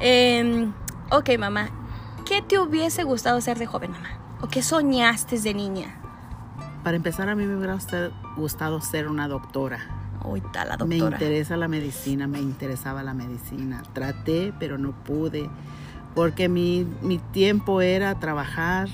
Eh, 0.00 0.68
ok, 1.10 1.30
mamá, 1.38 1.70
¿qué 2.24 2.40
te 2.42 2.58
hubiese 2.58 3.02
gustado 3.02 3.40
ser 3.40 3.58
de 3.58 3.66
joven, 3.66 3.90
mamá? 3.90 4.10
¿O 4.40 4.48
qué 4.48 4.62
soñaste 4.62 5.40
de 5.40 5.54
niña? 5.54 5.96
Para 6.84 6.96
empezar, 6.96 7.28
a 7.28 7.34
mí 7.34 7.44
me 7.44 7.56
hubiera 7.56 7.76
gustado 8.36 8.80
ser 8.80 9.08
una 9.08 9.26
doctora. 9.26 9.98
Está 10.36 10.64
la 10.64 10.76
doctora. 10.76 10.86
Me 10.86 10.96
interesa 10.96 11.56
la 11.56 11.68
medicina, 11.68 12.26
me 12.26 12.40
interesaba 12.40 13.02
la 13.02 13.14
medicina. 13.14 13.82
Traté, 13.92 14.52
pero 14.58 14.78
no 14.78 14.92
pude, 14.92 15.48
porque 16.14 16.48
mi, 16.48 16.86
mi 17.02 17.18
tiempo 17.18 17.80
era 17.80 18.18
trabajar, 18.18 18.88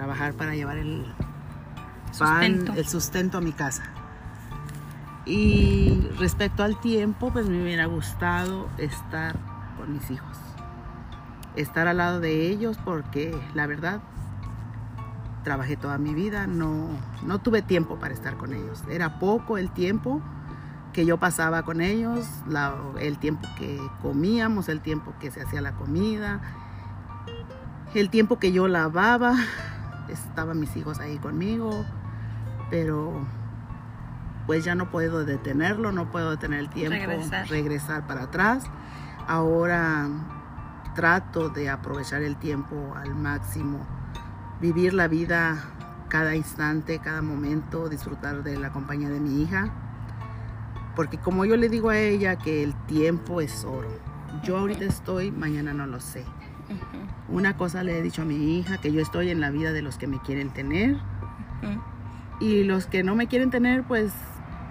trabajar 0.00 0.32
para 0.32 0.54
llevar 0.54 0.78
el 0.78 1.04
sustento. 2.10 2.72
el 2.72 2.88
sustento 2.88 3.36
a 3.36 3.42
mi 3.42 3.52
casa. 3.52 3.82
Y 5.26 6.08
respecto 6.18 6.62
al 6.62 6.80
tiempo, 6.80 7.30
pues 7.30 7.46
me 7.50 7.62
hubiera 7.62 7.84
gustado 7.84 8.70
estar 8.78 9.36
con 9.76 9.92
mis 9.92 10.10
hijos. 10.10 10.38
Estar 11.54 11.86
al 11.86 11.98
lado 11.98 12.18
de 12.18 12.48
ellos 12.48 12.78
porque 12.82 13.38
la 13.52 13.66
verdad 13.66 14.00
trabajé 15.44 15.76
toda 15.76 15.98
mi 15.98 16.14
vida, 16.14 16.46
no, 16.46 16.88
no 17.22 17.38
tuve 17.38 17.60
tiempo 17.60 17.98
para 17.98 18.14
estar 18.14 18.38
con 18.38 18.54
ellos. 18.54 18.82
Era 18.88 19.18
poco 19.18 19.58
el 19.58 19.70
tiempo 19.70 20.22
que 20.94 21.04
yo 21.04 21.18
pasaba 21.18 21.62
con 21.62 21.82
ellos, 21.82 22.26
el 22.98 23.18
tiempo 23.18 23.46
que 23.58 23.78
comíamos, 24.00 24.70
el 24.70 24.80
tiempo 24.80 25.12
que 25.20 25.30
se 25.30 25.42
hacía 25.42 25.60
la 25.60 25.72
comida, 25.72 26.40
el 27.94 28.08
tiempo 28.08 28.38
que 28.38 28.50
yo 28.50 28.66
lavaba, 28.66 29.34
estaban 30.08 30.58
mis 30.60 30.76
hijos 30.76 31.00
ahí 31.00 31.18
conmigo, 31.18 31.84
pero 32.70 33.26
pues 34.46 34.64
ya 34.64 34.74
no 34.74 34.90
puedo 34.90 35.24
detenerlo, 35.24 35.92
no 35.92 36.10
puedo 36.10 36.30
detener 36.30 36.60
el 36.60 36.70
tiempo, 36.70 36.96
Regresar. 36.96 37.48
regresar 37.48 38.06
para 38.06 38.24
atrás. 38.24 38.64
Ahora 39.28 40.08
trato 40.94 41.50
de 41.50 41.70
aprovechar 41.70 42.22
el 42.22 42.36
tiempo 42.36 42.94
al 42.96 43.14
máximo, 43.14 43.86
vivir 44.60 44.92
la 44.92 45.06
vida 45.06 45.56
cada 46.08 46.34
instante, 46.34 46.98
cada 46.98 47.22
momento, 47.22 47.88
disfrutar 47.88 48.42
de 48.42 48.58
la 48.58 48.72
compañía 48.72 49.08
de 49.08 49.20
mi 49.20 49.42
hija. 49.42 49.70
Porque 50.96 51.18
como 51.18 51.44
yo 51.44 51.56
le 51.56 51.68
digo 51.68 51.90
a 51.90 51.98
ella 51.98 52.36
que 52.36 52.64
el 52.64 52.74
tiempo 52.86 53.40
es 53.40 53.64
oro. 53.64 53.88
Yo 54.42 54.58
ahorita 54.58 54.84
estoy, 54.84 55.30
mañana 55.30 55.72
no 55.72 55.86
lo 55.86 56.00
sé. 56.00 56.24
Una 57.30 57.56
cosa 57.56 57.82
le 57.84 57.98
he 57.98 58.02
dicho 58.02 58.22
a 58.22 58.24
mi 58.24 58.58
hija, 58.58 58.78
que 58.78 58.92
yo 58.92 59.00
estoy 59.00 59.30
en 59.30 59.40
la 59.40 59.50
vida 59.50 59.72
de 59.72 59.82
los 59.82 59.96
que 59.96 60.06
me 60.06 60.18
quieren 60.20 60.50
tener. 60.50 60.96
Y 62.40 62.64
los 62.64 62.86
que 62.86 63.02
no 63.02 63.14
me 63.14 63.26
quieren 63.26 63.50
tener, 63.50 63.84
pues 63.84 64.12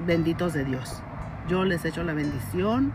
benditos 0.06 0.54
de 0.54 0.66
Dios. 0.66 1.02
Yo 1.48 1.64
les 1.66 1.86
echo 1.86 2.04
la 2.04 2.14
bendición 2.14 2.94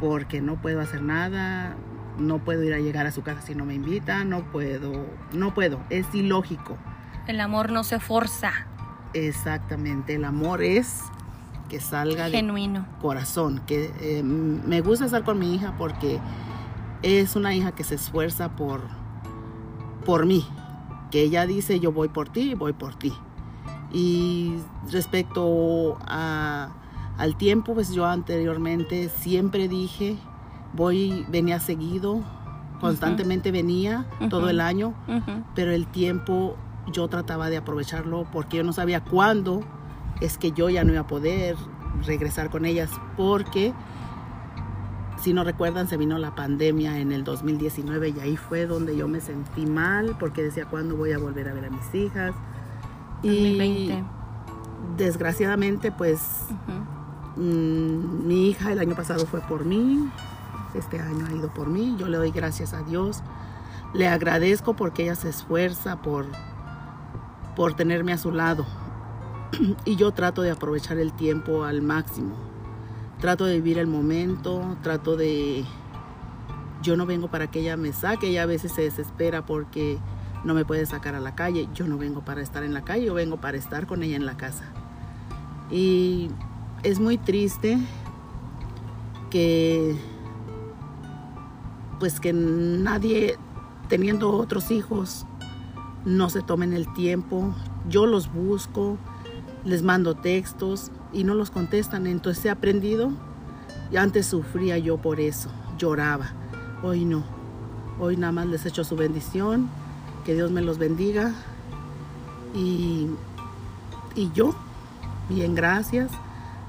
porque 0.00 0.40
no 0.40 0.56
puedo 0.56 0.80
hacer 0.80 1.02
nada, 1.02 1.76
no 2.18 2.38
puedo 2.38 2.62
ir 2.64 2.74
a 2.74 2.78
llegar 2.78 3.06
a 3.06 3.12
su 3.12 3.22
casa 3.22 3.40
si 3.42 3.54
no 3.54 3.64
me 3.64 3.74
invitan, 3.74 4.28
no 4.28 4.42
puedo, 4.50 5.06
no 5.32 5.54
puedo, 5.54 5.80
es 5.90 6.06
ilógico. 6.14 6.76
El 7.26 7.40
amor 7.40 7.70
no 7.72 7.84
se 7.84 7.98
forza, 7.98 8.52
Exactamente, 9.14 10.14
el 10.14 10.24
amor 10.24 10.62
es 10.62 11.00
que 11.70 11.80
salga 11.80 12.26
de 12.26 12.32
genuino. 12.32 12.86
corazón, 13.00 13.62
que 13.66 13.90
eh, 14.00 14.22
me 14.22 14.82
gusta 14.82 15.06
estar 15.06 15.24
con 15.24 15.38
mi 15.38 15.54
hija 15.54 15.74
porque 15.78 16.20
es 17.02 17.36
una 17.36 17.54
hija 17.54 17.72
que 17.72 17.84
se 17.84 17.94
esfuerza 17.96 18.56
por, 18.56 18.80
por 20.04 20.26
mí, 20.26 20.44
que 21.10 21.22
ella 21.22 21.46
dice 21.46 21.80
yo 21.80 21.92
voy 21.92 22.08
por 22.08 22.28
ti, 22.28 22.54
voy 22.54 22.72
por 22.72 22.94
ti. 22.94 23.12
Y 23.92 24.54
respecto 24.90 25.98
a- 26.06 26.70
al 27.18 27.36
tiempo, 27.36 27.74
pues 27.74 27.92
yo 27.94 28.04
anteriormente 28.06 29.08
siempre 29.08 29.68
dije, 29.68 30.16
voy, 30.74 31.24
venía 31.28 31.60
seguido, 31.60 32.20
constantemente 32.80 33.50
venía 33.52 34.04
todo 34.28 34.50
el 34.50 34.60
año, 34.60 34.92
pero 35.54 35.70
el 35.72 35.86
tiempo 35.86 36.56
yo 36.92 37.08
trataba 37.08 37.48
de 37.48 37.56
aprovecharlo 37.56 38.26
porque 38.32 38.58
yo 38.58 38.64
no 38.64 38.72
sabía 38.72 39.02
cuándo 39.02 39.62
es 40.20 40.36
que 40.38 40.52
yo 40.52 40.68
ya 40.68 40.84
no 40.84 40.92
iba 40.92 41.00
a 41.02 41.06
poder 41.06 41.56
regresar 42.04 42.50
con 42.50 42.64
ellas 42.66 42.90
porque 43.16 43.72
si 45.20 45.32
no 45.32 45.44
recuerdan 45.44 45.88
se 45.88 45.96
vino 45.96 46.18
la 46.18 46.34
pandemia 46.34 46.98
en 46.98 47.12
el 47.12 47.24
2019 47.24 48.10
y 48.10 48.20
ahí 48.20 48.36
fue 48.36 48.66
donde 48.66 48.96
yo 48.96 49.08
me 49.08 49.20
sentí 49.20 49.66
mal 49.66 50.16
porque 50.18 50.42
decía 50.42 50.66
cuándo 50.66 50.96
voy 50.96 51.12
a 51.12 51.18
volver 51.18 51.48
a 51.48 51.54
ver 51.54 51.66
a 51.66 51.70
mis 51.70 51.94
hijas 51.94 52.34
y 53.22 53.58
2020. 53.58 54.04
desgraciadamente 54.96 55.92
pues. 55.92 56.20
Mm, 57.36 58.26
mi 58.26 58.48
hija 58.48 58.72
el 58.72 58.78
año 58.78 58.94
pasado 58.94 59.26
fue 59.26 59.40
por 59.42 59.66
mí, 59.66 60.08
este 60.74 60.98
año 61.00 61.26
ha 61.26 61.32
ido 61.32 61.52
por 61.52 61.68
mí. 61.68 61.94
Yo 61.98 62.08
le 62.08 62.16
doy 62.16 62.30
gracias 62.30 62.72
a 62.72 62.82
Dios. 62.82 63.22
Le 63.92 64.08
agradezco 64.08 64.74
porque 64.74 65.04
ella 65.04 65.14
se 65.14 65.28
esfuerza 65.28 66.02
por, 66.02 66.26
por 67.54 67.74
tenerme 67.74 68.12
a 68.12 68.18
su 68.18 68.32
lado. 68.32 68.66
y 69.84 69.96
yo 69.96 70.12
trato 70.12 70.42
de 70.42 70.50
aprovechar 70.50 70.98
el 70.98 71.12
tiempo 71.12 71.64
al 71.64 71.82
máximo. 71.82 72.34
Trato 73.20 73.46
de 73.46 73.54
vivir 73.54 73.78
el 73.78 73.86
momento, 73.86 74.76
trato 74.82 75.16
de... 75.16 75.64
Yo 76.82 76.96
no 76.96 77.06
vengo 77.06 77.28
para 77.28 77.50
que 77.50 77.60
ella 77.60 77.76
me 77.76 77.92
saque, 77.92 78.28
ella 78.28 78.42
a 78.42 78.46
veces 78.46 78.72
se 78.72 78.82
desespera 78.82 79.46
porque 79.46 79.98
no 80.44 80.54
me 80.54 80.64
puede 80.64 80.86
sacar 80.86 81.14
a 81.14 81.20
la 81.20 81.34
calle. 81.34 81.68
Yo 81.74 81.86
no 81.86 81.96
vengo 81.98 82.24
para 82.24 82.42
estar 82.42 82.62
en 82.62 82.74
la 82.74 82.82
calle, 82.82 83.06
yo 83.06 83.14
vengo 83.14 83.38
para 83.38 83.56
estar 83.56 83.86
con 83.86 84.02
ella 84.02 84.16
en 84.16 84.26
la 84.26 84.36
casa. 84.36 84.64
Y 85.70 86.30
es 86.82 87.00
muy 87.00 87.18
triste 87.18 87.78
que 89.30 89.96
pues 91.98 92.20
que 92.20 92.32
nadie 92.32 93.38
teniendo 93.88 94.30
otros 94.32 94.70
hijos 94.70 95.26
no 96.04 96.28
se 96.30 96.42
tomen 96.42 96.72
el 96.72 96.92
tiempo. 96.92 97.54
Yo 97.88 98.06
los 98.06 98.32
busco, 98.32 98.98
les 99.64 99.82
mando 99.82 100.14
textos 100.14 100.92
y 101.12 101.24
no 101.24 101.34
los 101.34 101.50
contestan. 101.50 102.06
Entonces 102.06 102.44
he 102.44 102.50
aprendido 102.50 103.10
y 103.90 103.96
antes 103.96 104.26
sufría 104.26 104.78
yo 104.78 104.98
por 104.98 105.20
eso, 105.20 105.50
lloraba. 105.78 106.30
Hoy 106.82 107.04
no. 107.04 107.24
Hoy 107.98 108.16
nada 108.16 108.32
más 108.32 108.46
les 108.46 108.66
echo 108.66 108.84
su 108.84 108.96
bendición, 108.96 109.68
que 110.24 110.34
Dios 110.34 110.50
me 110.50 110.60
los 110.60 110.78
bendiga. 110.78 111.32
Y, 112.54 113.08
y 114.14 114.30
yo, 114.32 114.54
bien, 115.28 115.54
gracias 115.54 116.10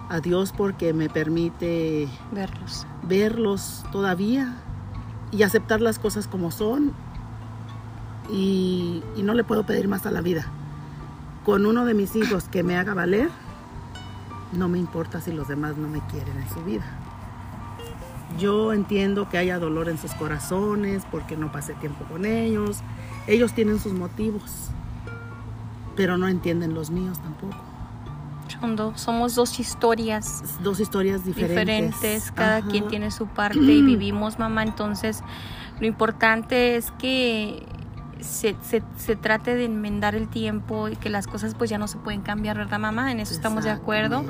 a 0.09 0.19
Dios 0.21 0.53
porque 0.55 0.93
me 0.93 1.09
permite 1.09 2.07
Verlos. 2.31 2.87
verlos 3.03 3.83
todavía 3.91 4.55
y 5.31 5.43
aceptar 5.43 5.81
las 5.81 5.99
cosas 5.99 6.27
como 6.27 6.51
son 6.51 6.93
y, 8.31 9.03
y 9.17 9.23
no 9.23 9.33
le 9.33 9.43
puedo 9.43 9.65
pedir 9.65 9.87
más 9.87 10.05
a 10.05 10.11
la 10.11 10.21
vida. 10.21 10.45
Con 11.45 11.65
uno 11.65 11.85
de 11.85 11.93
mis 11.93 12.15
hijos 12.15 12.45
que 12.45 12.63
me 12.63 12.77
haga 12.77 12.93
valer, 12.93 13.29
no 14.53 14.67
me 14.67 14.77
importa 14.77 15.21
si 15.21 15.31
los 15.31 15.47
demás 15.47 15.77
no 15.77 15.87
me 15.87 15.99
quieren 16.07 16.37
en 16.37 16.49
su 16.49 16.63
vida. 16.63 16.85
Yo 18.37 18.73
entiendo 18.73 19.29
que 19.29 19.37
haya 19.37 19.57
dolor 19.59 19.89
en 19.89 19.97
sus 19.97 20.13
corazones 20.13 21.03
porque 21.09 21.37
no 21.37 21.51
pasé 21.51 21.73
tiempo 21.75 22.03
con 22.05 22.25
ellos. 22.25 22.79
Ellos 23.25 23.53
tienen 23.53 23.79
sus 23.79 23.93
motivos, 23.93 24.69
pero 25.95 26.17
no 26.17 26.27
entienden 26.27 26.73
los 26.73 26.89
míos 26.91 27.19
tampoco. 27.19 27.55
Somos 28.95 29.35
dos 29.35 29.59
historias 29.59 30.57
Dos 30.63 30.79
historias 30.79 31.23
diferentes. 31.25 31.65
diferentes, 31.65 32.31
cada 32.31 32.57
Ajá. 32.57 32.67
quien 32.69 32.87
tiene 32.87 33.11
su 33.11 33.27
parte 33.27 33.59
y 33.59 33.81
vivimos, 33.85 34.39
mamá. 34.39 34.63
Entonces, 34.63 35.21
lo 35.79 35.85
importante 35.87 36.75
es 36.75 36.91
que 36.91 37.65
se, 38.21 38.55
se, 38.61 38.83
se 38.97 39.15
trate 39.15 39.55
de 39.55 39.65
enmendar 39.65 40.15
el 40.15 40.27
tiempo 40.27 40.87
y 40.89 40.95
que 40.95 41.09
las 41.09 41.27
cosas 41.27 41.55
pues 41.55 41.69
ya 41.69 41.77
no 41.77 41.87
se 41.87 41.97
pueden 41.97 42.21
cambiar, 42.21 42.57
¿verdad, 42.57 42.79
mamá? 42.79 43.11
En 43.11 43.19
eso 43.19 43.33
estamos 43.33 43.63
de 43.63 43.71
acuerdo. 43.71 44.23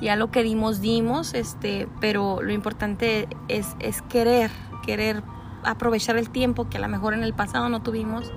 Ya 0.00 0.16
lo 0.16 0.30
que 0.30 0.42
dimos, 0.42 0.80
dimos, 0.80 1.34
este, 1.34 1.88
pero 2.00 2.42
lo 2.42 2.52
importante 2.52 3.28
es, 3.48 3.76
es 3.80 4.02
querer, 4.02 4.50
querer 4.84 5.22
aprovechar 5.64 6.16
el 6.16 6.30
tiempo 6.30 6.68
que 6.68 6.78
a 6.78 6.80
lo 6.80 6.88
mejor 6.88 7.14
en 7.14 7.22
el 7.22 7.34
pasado 7.34 7.68
no 7.68 7.82
tuvimos. 7.82 8.32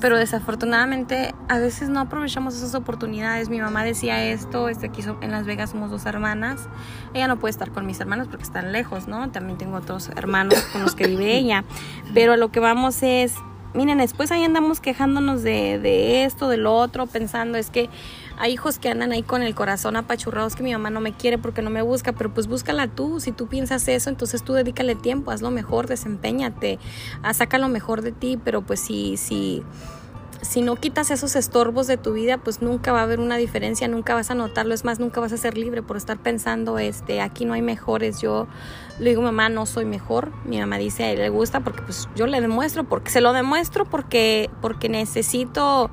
Pero 0.00 0.16
desafortunadamente 0.16 1.34
a 1.48 1.58
veces 1.58 1.88
no 1.88 1.98
aprovechamos 1.98 2.54
esas 2.54 2.74
oportunidades. 2.76 3.48
Mi 3.48 3.60
mamá 3.60 3.82
decía 3.82 4.24
esto, 4.24 4.68
este, 4.68 4.86
aquí 4.86 5.02
en 5.20 5.32
Las 5.32 5.44
Vegas 5.44 5.70
somos 5.70 5.90
dos 5.90 6.06
hermanas. 6.06 6.68
Ella 7.14 7.26
no 7.26 7.38
puede 7.38 7.50
estar 7.50 7.72
con 7.72 7.84
mis 7.84 7.98
hermanos 7.98 8.28
porque 8.28 8.44
están 8.44 8.70
lejos, 8.70 9.08
¿no? 9.08 9.30
También 9.30 9.58
tengo 9.58 9.76
otros 9.76 10.08
hermanos 10.10 10.60
con 10.72 10.82
los 10.82 10.94
que 10.94 11.08
vive 11.08 11.36
ella. 11.36 11.64
Pero 12.14 12.34
a 12.34 12.36
lo 12.36 12.52
que 12.52 12.60
vamos 12.60 13.02
es, 13.02 13.34
miren, 13.78 13.98
después 13.98 14.32
ahí 14.32 14.42
andamos 14.42 14.80
quejándonos 14.80 15.44
de, 15.44 15.78
de 15.78 16.24
esto, 16.24 16.48
de 16.48 16.56
lo 16.56 16.74
otro, 16.74 17.06
pensando, 17.06 17.58
es 17.58 17.70
que 17.70 17.88
hay 18.36 18.52
hijos 18.52 18.80
que 18.80 18.88
andan 18.88 19.12
ahí 19.12 19.22
con 19.22 19.40
el 19.44 19.54
corazón 19.54 19.94
apachurrado, 19.94 20.48
es 20.48 20.56
que 20.56 20.64
mi 20.64 20.72
mamá 20.72 20.90
no 20.90 21.00
me 21.00 21.12
quiere 21.12 21.38
porque 21.38 21.62
no 21.62 21.70
me 21.70 21.82
busca, 21.82 22.12
pero 22.12 22.34
pues 22.34 22.48
búscala 22.48 22.88
tú, 22.88 23.20
si 23.20 23.30
tú 23.30 23.46
piensas 23.46 23.86
eso, 23.86 24.10
entonces 24.10 24.42
tú 24.42 24.54
dedícale 24.54 24.96
tiempo, 24.96 25.30
haz 25.30 25.42
lo 25.42 25.52
mejor, 25.52 25.86
desempeñate, 25.86 26.80
ah, 27.22 27.32
saca 27.32 27.58
lo 27.58 27.68
mejor 27.68 28.02
de 28.02 28.10
ti, 28.10 28.36
pero 28.42 28.62
pues 28.62 28.80
si, 28.80 29.16
si, 29.16 29.62
si 30.42 30.62
no 30.62 30.76
quitas 30.76 31.10
esos 31.10 31.36
estorbos 31.36 31.86
de 31.86 31.96
tu 31.96 32.12
vida, 32.12 32.38
pues 32.38 32.62
nunca 32.62 32.92
va 32.92 33.00
a 33.00 33.02
haber 33.02 33.20
una 33.20 33.36
diferencia, 33.36 33.88
nunca 33.88 34.14
vas 34.14 34.30
a 34.30 34.34
notarlo, 34.34 34.74
es 34.74 34.84
más, 34.84 35.00
nunca 35.00 35.20
vas 35.20 35.32
a 35.32 35.36
ser 35.36 35.58
libre 35.58 35.82
por 35.82 35.96
estar 35.96 36.18
pensando, 36.18 36.78
este, 36.78 37.20
aquí 37.20 37.44
no 37.44 37.54
hay 37.54 37.62
mejores, 37.62 38.20
yo 38.20 38.46
le 38.98 39.10
digo, 39.10 39.22
mamá, 39.22 39.48
no 39.48 39.66
soy 39.66 39.84
mejor, 39.84 40.32
mi 40.44 40.58
mamá 40.58 40.78
dice, 40.78 41.04
a 41.04 41.10
él 41.10 41.18
le 41.18 41.28
gusta 41.28 41.60
porque 41.60 41.82
pues 41.82 42.08
yo 42.14 42.26
le 42.26 42.40
demuestro, 42.40 42.84
porque 42.84 43.10
se 43.10 43.20
lo 43.20 43.32
demuestro 43.32 43.84
porque, 43.84 44.50
porque 44.60 44.88
necesito 44.88 45.90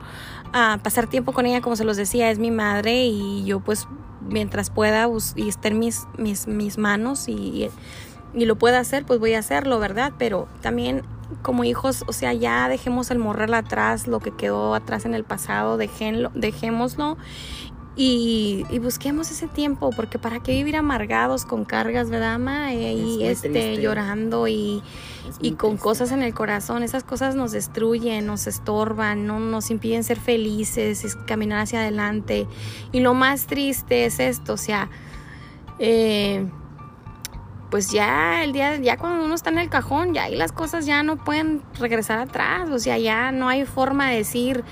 a 0.53 0.79
pasar 0.81 1.07
tiempo 1.07 1.33
con 1.33 1.45
ella, 1.45 1.61
como 1.61 1.75
se 1.75 1.83
los 1.83 1.97
decía, 1.97 2.29
es 2.29 2.39
mi 2.39 2.51
madre 2.51 3.05
y 3.05 3.43
yo 3.45 3.59
pues 3.59 3.87
mientras 4.21 4.69
pueda 4.69 5.07
y 5.35 5.49
esté 5.49 5.69
en 5.69 5.79
mis, 5.79 6.07
mis, 6.17 6.47
mis 6.47 6.77
manos 6.77 7.27
y, 7.27 7.69
y 8.33 8.45
lo 8.45 8.55
pueda 8.55 8.79
hacer, 8.79 9.05
pues 9.05 9.19
voy 9.19 9.33
a 9.33 9.39
hacerlo, 9.39 9.79
¿verdad? 9.79 10.13
Pero 10.17 10.47
también 10.61 11.03
como 11.41 11.63
hijos, 11.63 12.03
o 12.07 12.13
sea, 12.13 12.33
ya 12.33 12.67
dejemos 12.69 13.11
el 13.11 13.19
morrer 13.19 13.53
atrás, 13.53 14.07
lo 14.07 14.19
que 14.19 14.31
quedó 14.31 14.75
atrás 14.75 15.05
en 15.05 15.13
el 15.13 15.23
pasado, 15.23 15.77
déjenlo, 15.77 16.31
dejémoslo 16.35 17.17
y, 17.97 18.65
y 18.69 18.79
busquemos 18.79 19.31
ese 19.31 19.47
tiempo, 19.47 19.89
porque 19.95 20.19
para 20.19 20.41
qué 20.43 20.51
vivir 20.51 20.75
amargados 20.75 21.45
con 21.45 21.63
cargas, 21.63 22.09
¿verdad? 22.09 22.37
Y 22.73 23.23
este, 23.23 23.49
triste. 23.49 23.81
llorando 23.81 24.49
y, 24.49 24.83
Es 25.29 25.37
y 25.39 25.51
con 25.51 25.71
triste. 25.71 25.83
cosas 25.83 26.11
en 26.11 26.21
el 26.21 26.33
corazón. 26.33 26.83
Esas 26.83 27.05
cosas 27.05 27.35
nos 27.35 27.53
destruyen, 27.53 28.25
nos 28.25 28.47
estorban, 28.47 29.25
no 29.25 29.39
nos 29.39 29.71
impiden 29.71 30.03
ser 30.03 30.19
felices, 30.19 31.05
es 31.05 31.15
caminar 31.15 31.59
hacia 31.59 31.79
adelante. 31.79 32.47
Y 32.91 32.99
lo 32.99 33.13
más 33.13 33.47
triste 33.47 34.05
es 34.05 34.19
esto, 34.19 34.53
o 34.53 34.57
sea, 34.57 34.89
eh, 35.79 36.45
pues 37.69 37.91
ya 37.91 38.43
el 38.43 38.53
día, 38.53 38.77
ya 38.77 38.97
cuando 38.97 39.25
uno 39.25 39.35
está 39.35 39.49
en 39.49 39.57
el 39.57 39.69
cajón, 39.69 40.13
ya 40.13 40.23
ahí 40.23 40.35
las 40.35 40.51
cosas 40.51 40.85
ya 40.85 41.03
no 41.03 41.17
pueden 41.17 41.61
regresar 41.79 42.19
atrás, 42.19 42.69
o 42.69 42.79
sea, 42.79 42.97
ya 42.97 43.31
no 43.31 43.49
hay 43.49 43.65
forma 43.65 44.09
de 44.09 44.17
decir, 44.17 44.63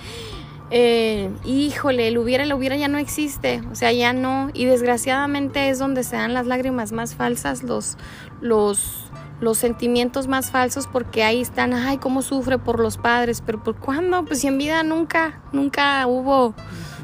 eh, 0.69 1.29
híjole, 1.43 2.07
el 2.07 2.17
hubiera, 2.17 2.43
el 2.43 2.53
hubiera 2.53 2.75
ya 2.75 2.87
no 2.87 2.97
existe, 2.97 3.61
o 3.71 3.75
sea, 3.75 3.91
ya 3.91 4.13
no, 4.13 4.49
y 4.53 4.65
desgraciadamente 4.65 5.69
es 5.69 5.79
donde 5.79 6.03
se 6.03 6.15
dan 6.15 6.33
las 6.33 6.45
lágrimas 6.45 6.91
más 6.91 7.15
falsas, 7.15 7.63
los, 7.63 7.97
los, 8.41 9.11
los 9.39 9.57
sentimientos 9.57 10.27
más 10.27 10.51
falsos, 10.51 10.87
porque 10.87 11.23
ahí 11.23 11.41
están, 11.41 11.73
ay, 11.73 11.97
cómo 11.97 12.21
sufre 12.21 12.57
por 12.57 12.79
los 12.79 12.97
padres, 12.97 13.41
pero 13.45 13.61
¿por 13.63 13.75
cuándo? 13.75 14.23
Pues 14.25 14.39
si 14.41 14.47
en 14.47 14.57
vida 14.57 14.83
nunca, 14.83 15.41
nunca 15.51 16.07
hubo 16.07 16.55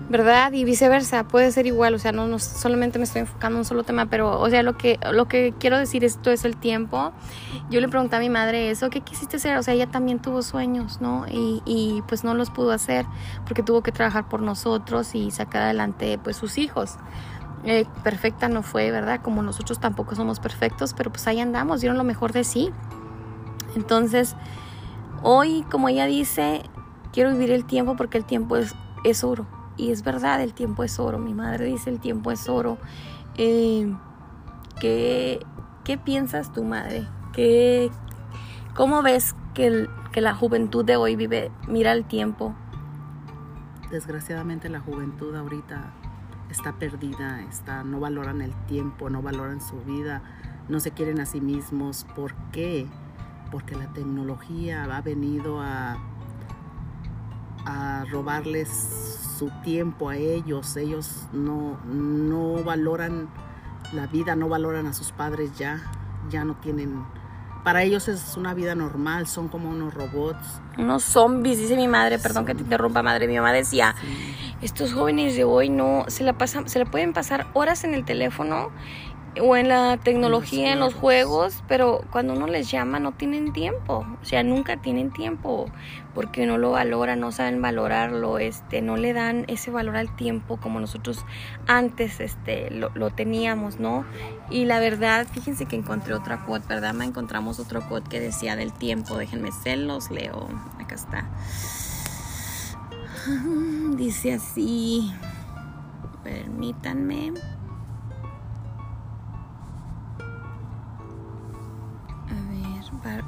¿verdad? 0.09 0.51
Y 0.53 0.63
viceversa, 0.63 1.23
puede 1.23 1.51
ser 1.51 1.67
igual, 1.67 1.93
o 1.93 1.99
sea, 1.99 2.11
no, 2.11 2.27
no 2.27 2.39
solamente 2.39 2.97
me 2.97 3.05
estoy 3.05 3.21
enfocando 3.21 3.57
en 3.57 3.59
un 3.59 3.65
solo 3.65 3.83
tema, 3.83 4.07
pero, 4.07 4.39
o 4.39 4.49
sea, 4.49 4.63
lo 4.63 4.75
que, 4.75 4.99
lo 5.11 5.27
que 5.27 5.53
quiero 5.59 5.77
decir 5.77 6.03
esto 6.03 6.31
es 6.31 6.45
el 6.45 6.57
tiempo. 6.57 7.11
Yo 7.69 7.79
le 7.79 7.87
pregunté 7.87 8.15
a 8.15 8.19
mi 8.19 8.29
madre 8.29 8.71
eso, 8.71 8.89
¿qué 8.89 9.01
quisiste 9.01 9.37
hacer? 9.37 9.55
O 9.57 9.63
sea, 9.63 9.75
ella 9.75 9.87
también 9.87 10.19
tuvo 10.19 10.41
sueños, 10.41 10.99
¿no? 10.99 11.25
Y, 11.29 11.61
y 11.65 12.01
pues 12.07 12.23
no 12.23 12.33
los 12.33 12.49
pudo 12.49 12.71
hacer 12.71 13.05
porque 13.45 13.61
tuvo 13.61 13.83
que 13.83 13.91
trabajar 13.91 14.27
por 14.27 14.41
nosotros 14.41 15.13
y 15.13 15.29
sacar 15.29 15.61
adelante 15.61 16.19
pues 16.23 16.37
sus 16.37 16.57
hijos. 16.57 16.97
Eh, 17.65 17.85
perfecta 18.03 18.47
no 18.47 18.63
fue, 18.63 18.89
¿verdad? 18.89 19.21
Como 19.21 19.43
nosotros 19.43 19.79
tampoco 19.79 20.15
somos 20.15 20.39
perfectos, 20.39 20.95
pero 20.95 21.11
pues 21.11 21.27
ahí 21.27 21.39
andamos, 21.39 21.81
dieron 21.81 21.97
lo 21.97 22.03
mejor 22.03 22.31
de 22.31 22.43
sí. 22.43 22.71
Entonces, 23.75 24.35
hoy, 25.21 25.63
como 25.69 25.89
ella 25.89 26.05
dice, 26.05 26.63
quiero 27.11 27.31
vivir 27.31 27.51
el 27.51 27.65
tiempo 27.65 27.95
porque 27.95 28.17
el 28.17 28.25
tiempo 28.25 28.57
es, 28.57 28.73
es 29.03 29.23
oro. 29.23 29.58
Y 29.79 29.91
es 29.91 30.03
verdad, 30.03 30.41
el 30.41 30.53
tiempo 30.53 30.83
es 30.83 30.99
oro. 30.99 31.19
Mi 31.19 31.33
madre 31.33 31.65
dice, 31.65 31.89
el 31.89 32.01
tiempo 32.01 32.31
es 32.31 32.49
oro. 32.49 32.77
Eh, 33.37 33.95
¿qué, 34.81 35.39
¿Qué 35.85 35.97
piensas 35.97 36.51
tu 36.51 36.65
madre? 36.65 37.07
¿Qué, 37.31 37.89
¿Cómo 38.75 39.01
ves 39.01 39.35
que, 39.53 39.87
que 40.11 40.19
la 40.19 40.35
juventud 40.35 40.83
de 40.83 40.97
hoy 40.97 41.15
vive, 41.15 41.49
mira 41.69 41.93
el 41.93 42.03
tiempo? 42.03 42.53
Desgraciadamente 43.89 44.67
la 44.67 44.81
juventud 44.81 45.33
ahorita 45.33 45.93
está 46.49 46.73
perdida, 46.73 47.41
está, 47.43 47.85
no 47.85 48.01
valoran 48.01 48.41
el 48.41 48.53
tiempo, 48.65 49.09
no 49.09 49.21
valoran 49.21 49.61
su 49.61 49.79
vida, 49.83 50.21
no 50.67 50.81
se 50.81 50.91
quieren 50.91 51.21
a 51.21 51.25
sí 51.25 51.39
mismos. 51.39 52.05
¿Por 52.17 52.33
qué? 52.51 52.85
Porque 53.49 53.75
la 53.75 53.87
tecnología 53.93 54.83
ha 54.83 55.01
venido 55.01 55.61
a, 55.61 55.97
a 57.69 58.05
robarles 58.05 58.69
su 59.37 59.49
tiempo 59.63 60.09
a 60.09 60.17
ellos. 60.17 60.75
Ellos 60.75 61.27
no, 61.31 61.79
no 61.85 62.63
valoran 62.63 63.29
la 63.93 64.07
vida, 64.07 64.35
no 64.35 64.49
valoran 64.49 64.87
a 64.87 64.93
sus 64.93 65.11
padres 65.11 65.57
ya, 65.57 65.81
ya 66.29 66.43
no 66.45 66.55
tienen... 66.55 67.03
Para 67.63 67.83
ellos 67.83 68.07
es 68.07 68.37
una 68.37 68.53
vida 68.53 68.73
normal, 68.73 69.27
son 69.27 69.49
como 69.49 69.69
unos 69.69 69.93
robots. 69.93 70.61
Unos 70.77 71.03
zombies, 71.03 71.57
dice 71.57 71.75
mi 71.75 71.89
madre, 71.89 72.17
perdón 72.17 72.45
que 72.45 72.55
te 72.55 72.61
interrumpa, 72.61 73.03
madre. 73.03 73.27
Mi 73.27 73.35
mamá 73.35 73.51
decía, 73.51 73.95
estos 74.61 74.93
jóvenes 74.93 75.35
de 75.35 75.43
hoy 75.43 75.69
no 75.69 76.05
se 76.07 76.23
la 76.23 76.33
pasan, 76.33 76.69
se 76.69 76.79
la 76.79 76.85
pueden 76.85 77.11
pasar 77.11 77.47
horas 77.53 77.83
en 77.83 77.93
el 77.93 78.05
teléfono 78.05 78.71
o 79.41 79.55
en 79.55 79.69
la 79.69 79.97
tecnología, 79.97 80.73
en 80.73 80.79
los 80.79 80.93
juegos, 80.93 81.63
pero 81.67 82.01
cuando 82.11 82.33
uno 82.33 82.47
les 82.47 82.69
llama 82.71 82.99
no 82.99 83.11
tienen 83.11 83.53
tiempo, 83.53 84.05
o 84.21 84.25
sea, 84.25 84.43
nunca 84.43 84.77
tienen 84.77 85.11
tiempo, 85.11 85.67
porque 86.13 86.45
no 86.45 86.57
lo 86.57 86.71
valoran, 86.71 87.19
no 87.19 87.31
saben 87.31 87.61
valorarlo, 87.61 88.39
este, 88.39 88.81
no 88.81 88.97
le 88.97 89.13
dan 89.13 89.45
ese 89.47 89.71
valor 89.71 89.97
al 89.97 90.15
tiempo 90.15 90.57
como 90.57 90.79
nosotros 90.79 91.25
antes, 91.67 92.19
este, 92.19 92.71
lo, 92.71 92.89
lo 92.95 93.11
teníamos, 93.11 93.79
¿no? 93.79 94.05
Y 94.49 94.65
la 94.65 94.79
verdad, 94.79 95.27
fíjense 95.31 95.65
que 95.65 95.75
encontré 95.75 96.13
otra 96.13 96.45
quote, 96.45 96.65
¿verdad? 96.67 96.93
Me 96.93 97.05
encontramos 97.05 97.59
otro 97.59 97.87
quote 97.87 98.09
que 98.09 98.19
decía 98.19 98.55
del 98.55 98.73
tiempo, 98.73 99.17
déjenme 99.17 99.51
se 99.51 99.77
los 99.77 100.09
leo, 100.11 100.49
acá 100.79 100.95
está. 100.95 101.29
Dice 103.95 104.33
así, 104.33 105.13
permítanme. 106.23 107.33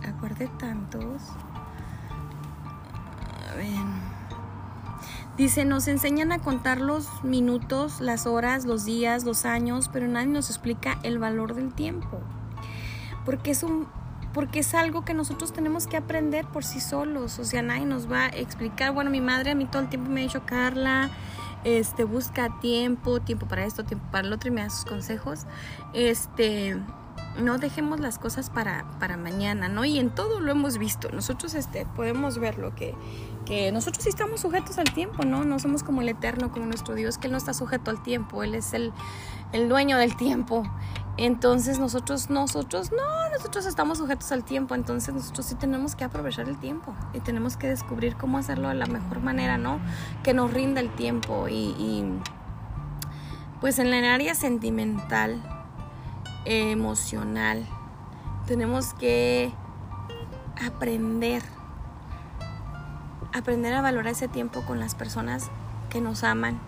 Acuerde 0.09 0.49
tantos. 0.59 1.21
A 3.49 3.55
ver. 3.55 4.11
Dice, 5.37 5.65
nos 5.65 5.87
enseñan 5.87 6.31
a 6.31 6.39
contar 6.39 6.81
los 6.81 7.23
minutos, 7.23 8.01
las 8.01 8.27
horas, 8.27 8.65
los 8.65 8.85
días, 8.85 9.23
los 9.23 9.45
años, 9.45 9.89
pero 9.91 10.07
nadie 10.07 10.27
nos 10.27 10.49
explica 10.49 10.99
el 11.03 11.19
valor 11.19 11.55
del 11.55 11.73
tiempo. 11.73 12.19
Porque 13.25 13.51
es 13.51 13.63
un 13.63 13.87
porque 14.33 14.59
es 14.59 14.73
algo 14.73 15.03
que 15.03 15.13
nosotros 15.13 15.51
tenemos 15.51 15.87
que 15.87 15.97
aprender 15.97 16.45
por 16.45 16.63
sí 16.63 16.79
solos, 16.79 17.37
o 17.39 17.43
sea, 17.43 17.61
nadie 17.61 17.85
nos 17.85 18.09
va 18.09 18.25
a 18.25 18.29
explicar. 18.29 18.93
Bueno, 18.93 19.09
mi 19.09 19.19
madre 19.19 19.51
a 19.51 19.55
mí 19.55 19.65
todo 19.65 19.81
el 19.81 19.89
tiempo 19.89 20.09
me 20.09 20.21
ha 20.21 20.23
dicho, 20.23 20.43
Carla, 20.45 21.09
este, 21.63 22.05
busca 22.05 22.59
tiempo, 22.59 23.19
tiempo 23.19 23.47
para 23.47 23.65
esto, 23.65 23.83
tiempo 23.83 24.05
para 24.11 24.27
el 24.27 24.33
otro 24.33 24.49
y 24.49 24.51
me 24.51 24.61
da 24.61 24.69
sus 24.69 24.85
consejos. 24.85 25.45
Este, 25.93 26.77
no 27.37 27.57
dejemos 27.57 27.99
las 27.99 28.19
cosas 28.19 28.49
para, 28.49 28.85
para 28.99 29.17
mañana, 29.17 29.69
¿no? 29.69 29.85
Y 29.85 29.99
en 29.99 30.09
todo 30.09 30.39
lo 30.39 30.51
hemos 30.51 30.77
visto. 30.77 31.09
Nosotros 31.11 31.53
este, 31.53 31.85
podemos 31.85 32.37
ver 32.37 32.57
lo 32.57 32.75
que, 32.75 32.95
que 33.45 33.71
nosotros 33.71 34.03
sí 34.03 34.09
estamos 34.09 34.41
sujetos 34.41 34.77
al 34.77 34.93
tiempo, 34.93 35.23
¿no? 35.23 35.43
No 35.43 35.59
somos 35.59 35.83
como 35.83 36.01
el 36.01 36.09
eterno, 36.09 36.51
como 36.51 36.65
nuestro 36.65 36.95
Dios, 36.95 37.17
que 37.17 37.27
Él 37.27 37.31
no 37.31 37.37
está 37.37 37.53
sujeto 37.53 37.91
al 37.91 38.01
tiempo, 38.03 38.43
Él 38.43 38.55
es 38.55 38.73
el, 38.73 38.93
el 39.53 39.69
dueño 39.69 39.97
del 39.97 40.15
tiempo. 40.15 40.63
Entonces 41.17 41.77
nosotros, 41.77 42.29
nosotros, 42.29 42.91
no, 42.91 43.29
nosotros 43.29 43.65
estamos 43.65 43.97
sujetos 43.97 44.31
al 44.31 44.43
tiempo, 44.43 44.75
entonces 44.75 45.13
nosotros 45.13 45.45
sí 45.45 45.55
tenemos 45.55 45.95
que 45.95 46.03
aprovechar 46.03 46.47
el 46.47 46.57
tiempo 46.57 46.95
y 47.13 47.19
tenemos 47.19 47.57
que 47.57 47.67
descubrir 47.67 48.15
cómo 48.15 48.37
hacerlo 48.37 48.69
de 48.69 48.75
la 48.75 48.85
mejor 48.85 49.19
manera, 49.19 49.57
¿no? 49.57 49.79
Que 50.23 50.33
nos 50.33 50.53
rinda 50.53 50.79
el 50.79 50.89
tiempo 50.89 51.47
y, 51.49 52.05
pues 53.59 53.77
en 53.77 53.93
el 53.93 54.05
área 54.05 54.33
sentimental, 54.35 55.60
emocional, 56.45 57.65
tenemos 58.47 58.93
que 58.93 59.53
aprender, 60.65 61.43
aprender 63.33 63.73
a 63.73 63.81
valorar 63.81 64.13
ese 64.13 64.27
tiempo 64.27 64.61
con 64.63 64.79
las 64.79 64.95
personas 64.95 65.49
que 65.89 66.01
nos 66.01 66.23
aman, 66.23 66.59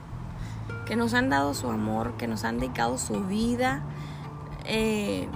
que 0.85 0.95
nos 0.95 1.13
han 1.13 1.29
dado 1.29 1.53
su 1.53 1.69
amor, 1.69 2.13
que 2.13 2.27
nos 2.27 2.43
han 2.43 2.59
dedicado 2.59 2.97
su 2.97 3.23
vida 3.25 3.81
eh, 4.65 5.27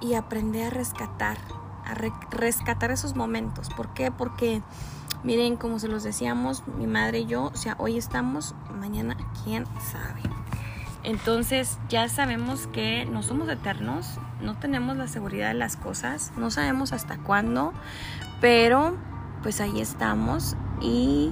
y 0.00 0.14
aprender 0.14 0.66
a 0.66 0.70
rescatar, 0.70 1.38
a 1.84 1.94
re- 1.94 2.12
rescatar 2.30 2.90
esos 2.90 3.14
momentos. 3.16 3.68
¿Por 3.70 3.88
qué? 3.94 4.10
Porque 4.10 4.62
miren, 5.22 5.56
como 5.56 5.78
se 5.78 5.88
los 5.88 6.02
decíamos, 6.02 6.66
mi 6.78 6.86
madre 6.86 7.20
y 7.20 7.26
yo, 7.26 7.44
o 7.44 7.56
sea, 7.56 7.76
hoy 7.78 7.96
estamos, 7.96 8.54
mañana 8.78 9.16
quién 9.44 9.64
sabe. 9.90 10.22
Entonces 11.04 11.78
ya 11.88 12.08
sabemos 12.08 12.66
que 12.66 13.04
no 13.04 13.22
somos 13.22 13.48
eternos, 13.48 14.18
no 14.40 14.56
tenemos 14.58 14.96
la 14.96 15.06
seguridad 15.06 15.48
de 15.48 15.54
las 15.54 15.76
cosas, 15.76 16.32
no 16.38 16.50
sabemos 16.50 16.92
hasta 16.92 17.18
cuándo, 17.18 17.72
pero 18.40 18.96
pues 19.42 19.60
ahí 19.60 19.80
estamos 19.80 20.56
y 20.80 21.30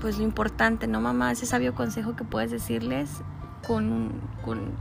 pues 0.00 0.18
lo 0.18 0.24
importante, 0.24 0.86
¿no, 0.88 1.00
mamá? 1.00 1.30
Ese 1.30 1.46
sabio 1.46 1.74
consejo 1.74 2.16
que 2.16 2.24
puedes 2.24 2.50
decirles 2.50 3.22
con, 3.66 4.20
con 4.44 4.72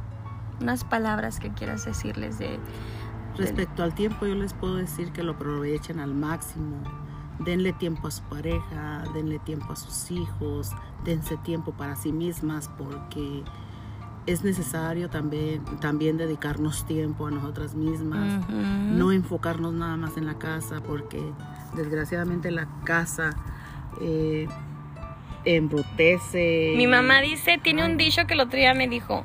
unas 0.60 0.84
palabras 0.84 1.39
que 1.39 1.52
quieras 1.52 1.86
decirles 1.86 2.39
de... 2.39 2.60
Respecto 3.36 3.84
al 3.84 3.93
tiempo, 3.93 4.26
yo 4.26 4.34
les 4.34 4.56
puedo 4.56 4.76
decir 4.78 5.12
que 5.12 5.21
lo 5.21 5.34
aprovechen 5.34 6.00
al 6.00 6.15
máximo. 6.15 6.78
Denle 7.39 7.73
tiempo 7.73 8.08
a 8.08 8.12
su 8.12 8.23
pareja, 8.23 9.04
denle 9.13 9.39
tiempo 9.39 9.73
a 9.73 9.76
sus 9.76 10.12
hijos, 10.12 10.71
dense 11.04 11.38
tiempo 11.38 11.71
para 11.71 11.95
sí 11.95 12.12
mismas 12.12 12.69
porque 12.78 13.43
es 14.28 14.43
necesario 14.43 15.10
también, 15.10 15.63
también 15.80 16.17
dedicarnos 16.17 16.86
tiempo 16.86 17.28
a 17.28 17.32
nosotras 17.32 17.76
mismas. 17.76 18.47
No 18.50 19.12
enfocarnos 19.12 19.73
nada 19.73 19.95
más 19.95 20.17
en 20.17 20.26
la 20.26 20.38
casa 20.38 20.82
porque 20.86 21.21
desgraciadamente 21.76 22.52
la 22.52 22.67
casa 22.84 23.32
eh, 24.02 24.47
embrutece. 25.45 26.73
Mi 26.76 26.88
mamá 26.88 27.21
dice, 27.21 27.58
tiene 27.58 27.86
un 27.86 27.97
dicho 27.97 28.28
que 28.28 28.34
el 28.34 28.41
otro 28.41 28.58
día 28.58 28.73
me 28.73 28.88
dijo, 28.88 29.23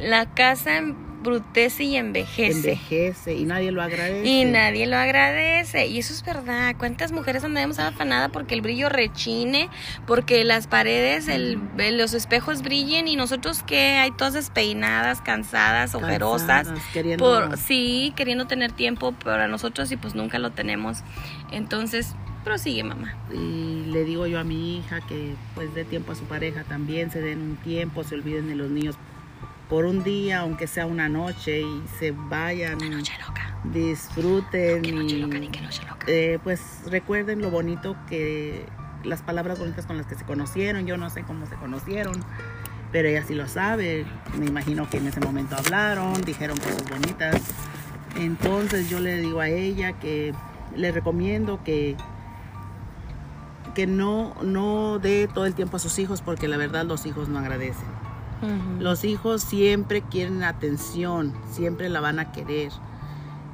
la 0.00 0.26
casa 0.26 0.80
embrutece 1.24 1.84
y 1.84 1.96
envejece. 1.96 2.72
Envejece 2.72 3.34
y 3.34 3.44
nadie 3.44 3.72
lo 3.72 3.82
agradece. 3.82 4.26
Y 4.26 4.44
nadie 4.44 4.86
lo 4.86 4.96
agradece. 4.96 5.86
Y 5.86 5.98
eso 5.98 6.12
es 6.12 6.22
verdad. 6.24 6.74
¿Cuántas 6.78 7.12
mujeres 7.12 7.44
andamos 7.44 7.78
afanadas 7.78 8.30
porque 8.30 8.54
el 8.54 8.60
brillo 8.60 8.88
rechine, 8.88 9.70
porque 10.06 10.44
las 10.44 10.66
paredes, 10.66 11.28
el, 11.28 11.60
los 11.76 12.12
espejos 12.14 12.62
brillen 12.62 13.08
y 13.08 13.16
nosotros 13.16 13.62
que 13.62 13.96
hay 13.96 14.10
todas 14.10 14.34
despeinadas, 14.34 15.20
cansadas, 15.22 15.94
ojerosas. 15.94 16.68
queriendo... 16.92 17.24
Por, 17.24 17.56
sí, 17.56 18.12
queriendo 18.16 18.46
tener 18.46 18.72
tiempo 18.72 19.12
para 19.12 19.48
nosotros 19.48 19.90
y 19.92 19.96
pues 19.96 20.14
nunca 20.14 20.38
lo 20.38 20.50
tenemos. 20.50 20.98
Entonces, 21.50 22.14
prosigue 22.44 22.84
mamá. 22.84 23.16
Y 23.32 23.86
le 23.86 24.04
digo 24.04 24.26
yo 24.26 24.38
a 24.38 24.44
mi 24.44 24.78
hija 24.78 25.00
que 25.00 25.34
pues 25.54 25.74
dé 25.74 25.84
tiempo 25.84 26.12
a 26.12 26.14
su 26.14 26.24
pareja 26.24 26.64
también, 26.64 27.10
se 27.10 27.20
den 27.20 27.40
un 27.40 27.56
tiempo, 27.56 28.04
se 28.04 28.14
olviden 28.14 28.48
de 28.48 28.56
los 28.56 28.70
niños 28.70 28.96
por 29.68 29.84
un 29.84 30.04
día, 30.04 30.40
aunque 30.40 30.66
sea 30.66 30.86
una 30.86 31.08
noche, 31.08 31.62
y 31.62 31.82
se 31.98 32.12
vayan. 32.12 32.76
Una 32.76 32.96
noche 32.96 33.12
loca. 33.26 33.56
Disfruten. 33.64 34.82
Qué 34.82 34.92
noche 34.92 35.16
y, 35.16 35.20
loca, 35.20 35.38
ni 35.38 35.48
qué 35.48 35.60
noche 35.60 35.82
loca. 35.88 36.06
eh, 36.06 36.38
pues 36.42 36.60
recuerden 36.86 37.40
lo 37.40 37.50
bonito 37.50 37.96
que 38.08 38.66
las 39.04 39.22
palabras 39.22 39.58
bonitas 39.58 39.86
con 39.86 39.96
las 39.96 40.06
que 40.06 40.14
se 40.14 40.24
conocieron. 40.24 40.86
Yo 40.86 40.96
no 40.96 41.10
sé 41.10 41.22
cómo 41.22 41.46
se 41.46 41.54
conocieron, 41.56 42.14
pero 42.92 43.08
ella 43.08 43.24
sí 43.24 43.34
lo 43.34 43.48
sabe. 43.48 44.06
Me 44.38 44.46
imagino 44.46 44.88
que 44.88 44.98
en 44.98 45.06
ese 45.06 45.20
momento 45.20 45.56
hablaron, 45.56 46.20
dijeron 46.22 46.56
cosas 46.58 46.84
bonitas. 46.88 47.40
Entonces 48.16 48.88
yo 48.88 49.00
le 49.00 49.16
digo 49.18 49.40
a 49.40 49.48
ella 49.48 49.94
que 49.94 50.34
le 50.76 50.92
recomiendo 50.92 51.62
que 51.64 51.96
que 53.74 53.86
no, 53.88 54.36
no 54.42 55.00
dé 55.00 55.26
todo 55.26 55.46
el 55.46 55.54
tiempo 55.54 55.76
a 55.76 55.80
sus 55.80 55.98
hijos 55.98 56.22
porque 56.22 56.46
la 56.46 56.56
verdad 56.56 56.84
los 56.84 57.06
hijos 57.06 57.28
no 57.28 57.40
agradecen. 57.40 58.03
Los 58.78 59.04
hijos 59.04 59.42
siempre 59.42 60.02
quieren 60.02 60.42
atención, 60.42 61.32
siempre 61.50 61.88
la 61.88 62.00
van 62.00 62.18
a 62.18 62.32
querer. 62.32 62.72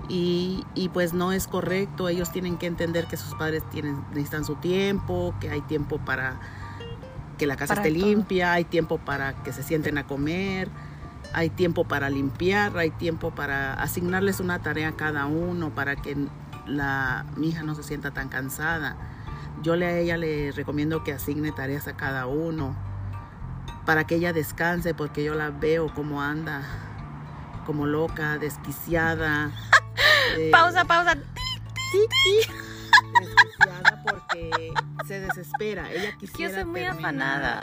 Y, 0.09 0.64
y 0.74 0.88
pues 0.88 1.12
no 1.12 1.31
es 1.31 1.46
correcto, 1.46 2.09
ellos 2.09 2.33
tienen 2.33 2.59
que 2.59 2.66
entender 2.66 3.07
que 3.07 3.16
sus 3.16 3.35
padres 3.35 3.62
tienen, 3.70 4.05
necesitan 4.11 4.44
su 4.44 4.57
tiempo, 4.57 5.35
que 5.40 5.50
hay 5.50 5.61
tiempo 5.61 5.98
para 5.98 6.40
que 7.38 7.46
la 7.46 7.57
casa 7.57 7.76
Para 7.76 7.87
esté 7.87 7.98
todo. 7.98 8.09
limpia, 8.09 8.53
hay 8.53 8.64
tiempo 8.64 8.98
para 8.98 9.35
que 9.44 9.53
se 9.53 9.62
sienten 9.62 9.98
a 9.98 10.07
comer, 10.07 10.68
hay 11.33 11.48
tiempo 11.48 11.85
para 11.85 12.11
limpiar, 12.11 12.76
hay 12.76 12.90
tiempo 12.90 13.31
para 13.31 13.74
asignarles 13.74 14.40
una 14.40 14.59
tarea 14.59 14.88
a 14.88 14.96
cada 14.96 15.26
uno 15.26 15.70
para 15.70 15.94
que 15.96 16.16
la 16.66 17.24
mi 17.37 17.50
hija 17.50 17.62
no 17.62 17.74
se 17.74 17.83
sienta 17.85 18.11
tan 18.11 18.29
cansada. 18.29 18.96
Yo 19.62 19.76
le, 19.76 19.87
a 19.87 19.98
ella 19.98 20.16
le 20.16 20.53
recomiendo 20.53 21.05
que 21.05 21.12
asigne 21.12 21.53
tareas 21.53 21.87
a 21.87 21.96
cada 21.96 22.26
uno 22.26 22.74
para 23.90 24.05
que 24.05 24.14
ella 24.14 24.33
descanse 24.33 24.94
porque 24.94 25.24
yo 25.24 25.35
la 25.35 25.50
veo 25.50 25.92
como 25.92 26.22
anda, 26.22 26.62
como 27.66 27.87
loca, 27.87 28.38
desquiciada. 28.38 29.50
eh, 30.38 30.50
Pausa, 30.53 30.85
pausa. 30.85 31.16
desquiciada 33.20 34.00
porque 34.09 34.72
se 35.09 35.18
desespera. 35.18 35.90
Ella 35.90 36.12
Yo 36.12 36.18
quisiera 36.18 36.55
soy 36.55 36.64
muy 36.66 36.83
terminar. 36.83 37.00
afanada. 37.00 37.62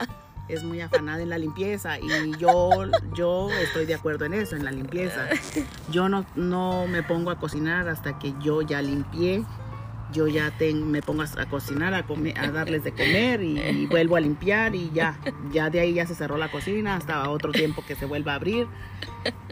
Es 0.49 0.65
muy 0.65 0.81
afanada 0.81 1.21
en 1.21 1.29
la 1.29 1.37
limpieza 1.37 1.97
y 1.97 2.35
yo, 2.35 2.71
yo 3.13 3.49
estoy 3.61 3.85
de 3.85 3.95
acuerdo 3.95 4.25
en 4.25 4.33
eso, 4.33 4.57
en 4.57 4.65
la 4.65 4.71
limpieza. 4.71 5.29
Yo 5.91 6.09
no, 6.09 6.25
no 6.35 6.87
me 6.87 7.03
pongo 7.03 7.31
a 7.31 7.39
cocinar 7.39 7.87
hasta 7.87 8.19
que 8.19 8.33
yo 8.41 8.61
ya 8.61 8.81
limpié. 8.81 9.45
Yo 10.13 10.27
ya 10.27 10.51
ten- 10.51 10.89
me 10.89 11.01
pongo 11.01 11.23
a, 11.23 11.45
cocinar, 11.47 11.93
a, 11.93 12.03
comer, 12.03 12.37
a 12.39 12.49
darles 12.51 12.83
de 12.83 12.91
comer 12.93 13.43
y, 13.43 13.59
y 13.59 13.85
vuelvo 13.87 14.15
a 14.15 14.19
limpiar 14.21 14.73
y 14.73 14.89
ya. 14.93 15.17
Ya 15.51 15.69
de 15.69 15.81
ahí 15.81 15.93
ya 15.93 16.07
se 16.07 16.15
cerró 16.15 16.37
la 16.37 16.49
cocina 16.49 16.95
hasta 16.95 17.29
otro 17.29 17.51
tiempo 17.51 17.83
que 17.85 17.95
se 17.95 18.05
vuelva 18.05 18.31
a 18.31 18.35
abrir. 18.35 18.67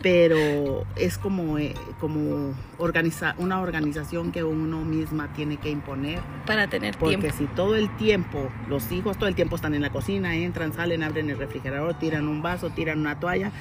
Pero 0.01 0.85
es 0.95 1.17
como, 1.17 1.57
eh, 1.57 1.73
como 1.99 2.53
organiza, 2.77 3.35
una 3.37 3.59
organización 3.61 4.31
que 4.31 4.43
uno 4.43 4.83
misma 4.85 5.33
tiene 5.33 5.57
que 5.57 5.69
imponer. 5.69 6.19
Para 6.45 6.67
tener 6.67 6.95
Porque 6.97 7.17
tiempo. 7.17 7.37
si 7.37 7.45
todo 7.47 7.75
el 7.75 7.89
tiempo, 7.97 8.49
los 8.69 8.91
hijos 8.91 9.17
todo 9.17 9.27
el 9.27 9.35
tiempo 9.35 9.55
están 9.55 9.73
en 9.73 9.81
la 9.81 9.89
cocina, 9.89 10.35
entran, 10.35 10.73
salen, 10.73 11.03
abren 11.03 11.29
el 11.29 11.37
refrigerador, 11.37 11.95
tiran 11.95 12.27
un 12.27 12.41
vaso, 12.41 12.69
tiran 12.69 12.99
una 12.99 13.19
toalla 13.19 13.51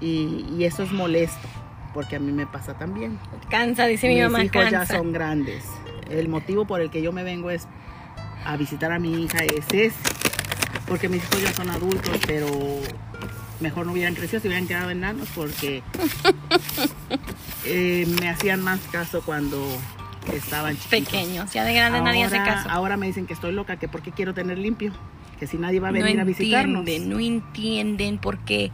y, 0.00 0.44
y 0.56 0.64
eso 0.64 0.82
es 0.82 0.92
molesto, 0.92 1.48
porque 1.94 2.16
a 2.16 2.20
mí 2.20 2.30
me 2.32 2.46
pasa 2.46 2.74
también. 2.78 3.18
Cansa, 3.48 3.86
dice 3.86 4.08
mi 4.08 4.14
Mis 4.14 4.24
mamá, 4.24 4.44
hijos 4.44 4.62
cansa. 4.62 4.84
ya 4.84 4.98
son 4.98 5.12
grandes. 5.12 5.64
El 6.10 6.28
motivo 6.28 6.66
por 6.66 6.80
el 6.80 6.90
que 6.90 7.02
yo 7.02 7.12
me 7.12 7.22
vengo 7.22 7.50
es 7.50 7.66
a 8.44 8.56
visitar 8.56 8.92
a 8.92 8.98
mi 8.98 9.24
hija 9.24 9.38
es 9.44 9.66
ese, 9.72 9.92
porque 10.86 11.08
mis 11.08 11.22
hijos 11.22 11.42
ya 11.42 11.52
son 11.52 11.70
adultos, 11.70 12.18
pero 12.26 12.48
mejor 13.60 13.86
no 13.86 13.92
hubieran 13.92 14.14
crecido 14.14 14.40
si 14.40 14.48
hubieran 14.48 14.66
quedado 14.66 14.90
enanos 14.90 15.28
porque 15.34 15.82
eh, 17.64 18.06
me 18.20 18.28
hacían 18.28 18.62
más 18.62 18.80
caso 18.90 19.22
cuando 19.22 19.62
estaban 20.32 20.76
chiquitos. 20.76 21.12
Pequeños, 21.12 21.52
ya 21.52 21.64
de 21.64 21.74
grandes 21.74 22.02
nadie 22.02 22.24
hace 22.24 22.38
caso. 22.38 22.68
Ahora 22.70 22.96
me 22.96 23.06
dicen 23.06 23.26
que 23.26 23.34
estoy 23.34 23.52
loca, 23.52 23.76
que 23.76 23.88
porque 23.88 24.10
quiero 24.10 24.34
tener 24.34 24.58
limpio, 24.58 24.92
que 25.40 25.46
si 25.46 25.56
nadie 25.56 25.80
va 25.80 25.88
a 25.88 25.90
no 25.92 25.98
venir 25.98 26.20
a 26.20 26.24
visitarnos. 26.24 26.80
entienden, 26.86 27.08
no 27.10 27.18
entienden 27.18 28.18
por 28.18 28.38
qué. 28.38 28.70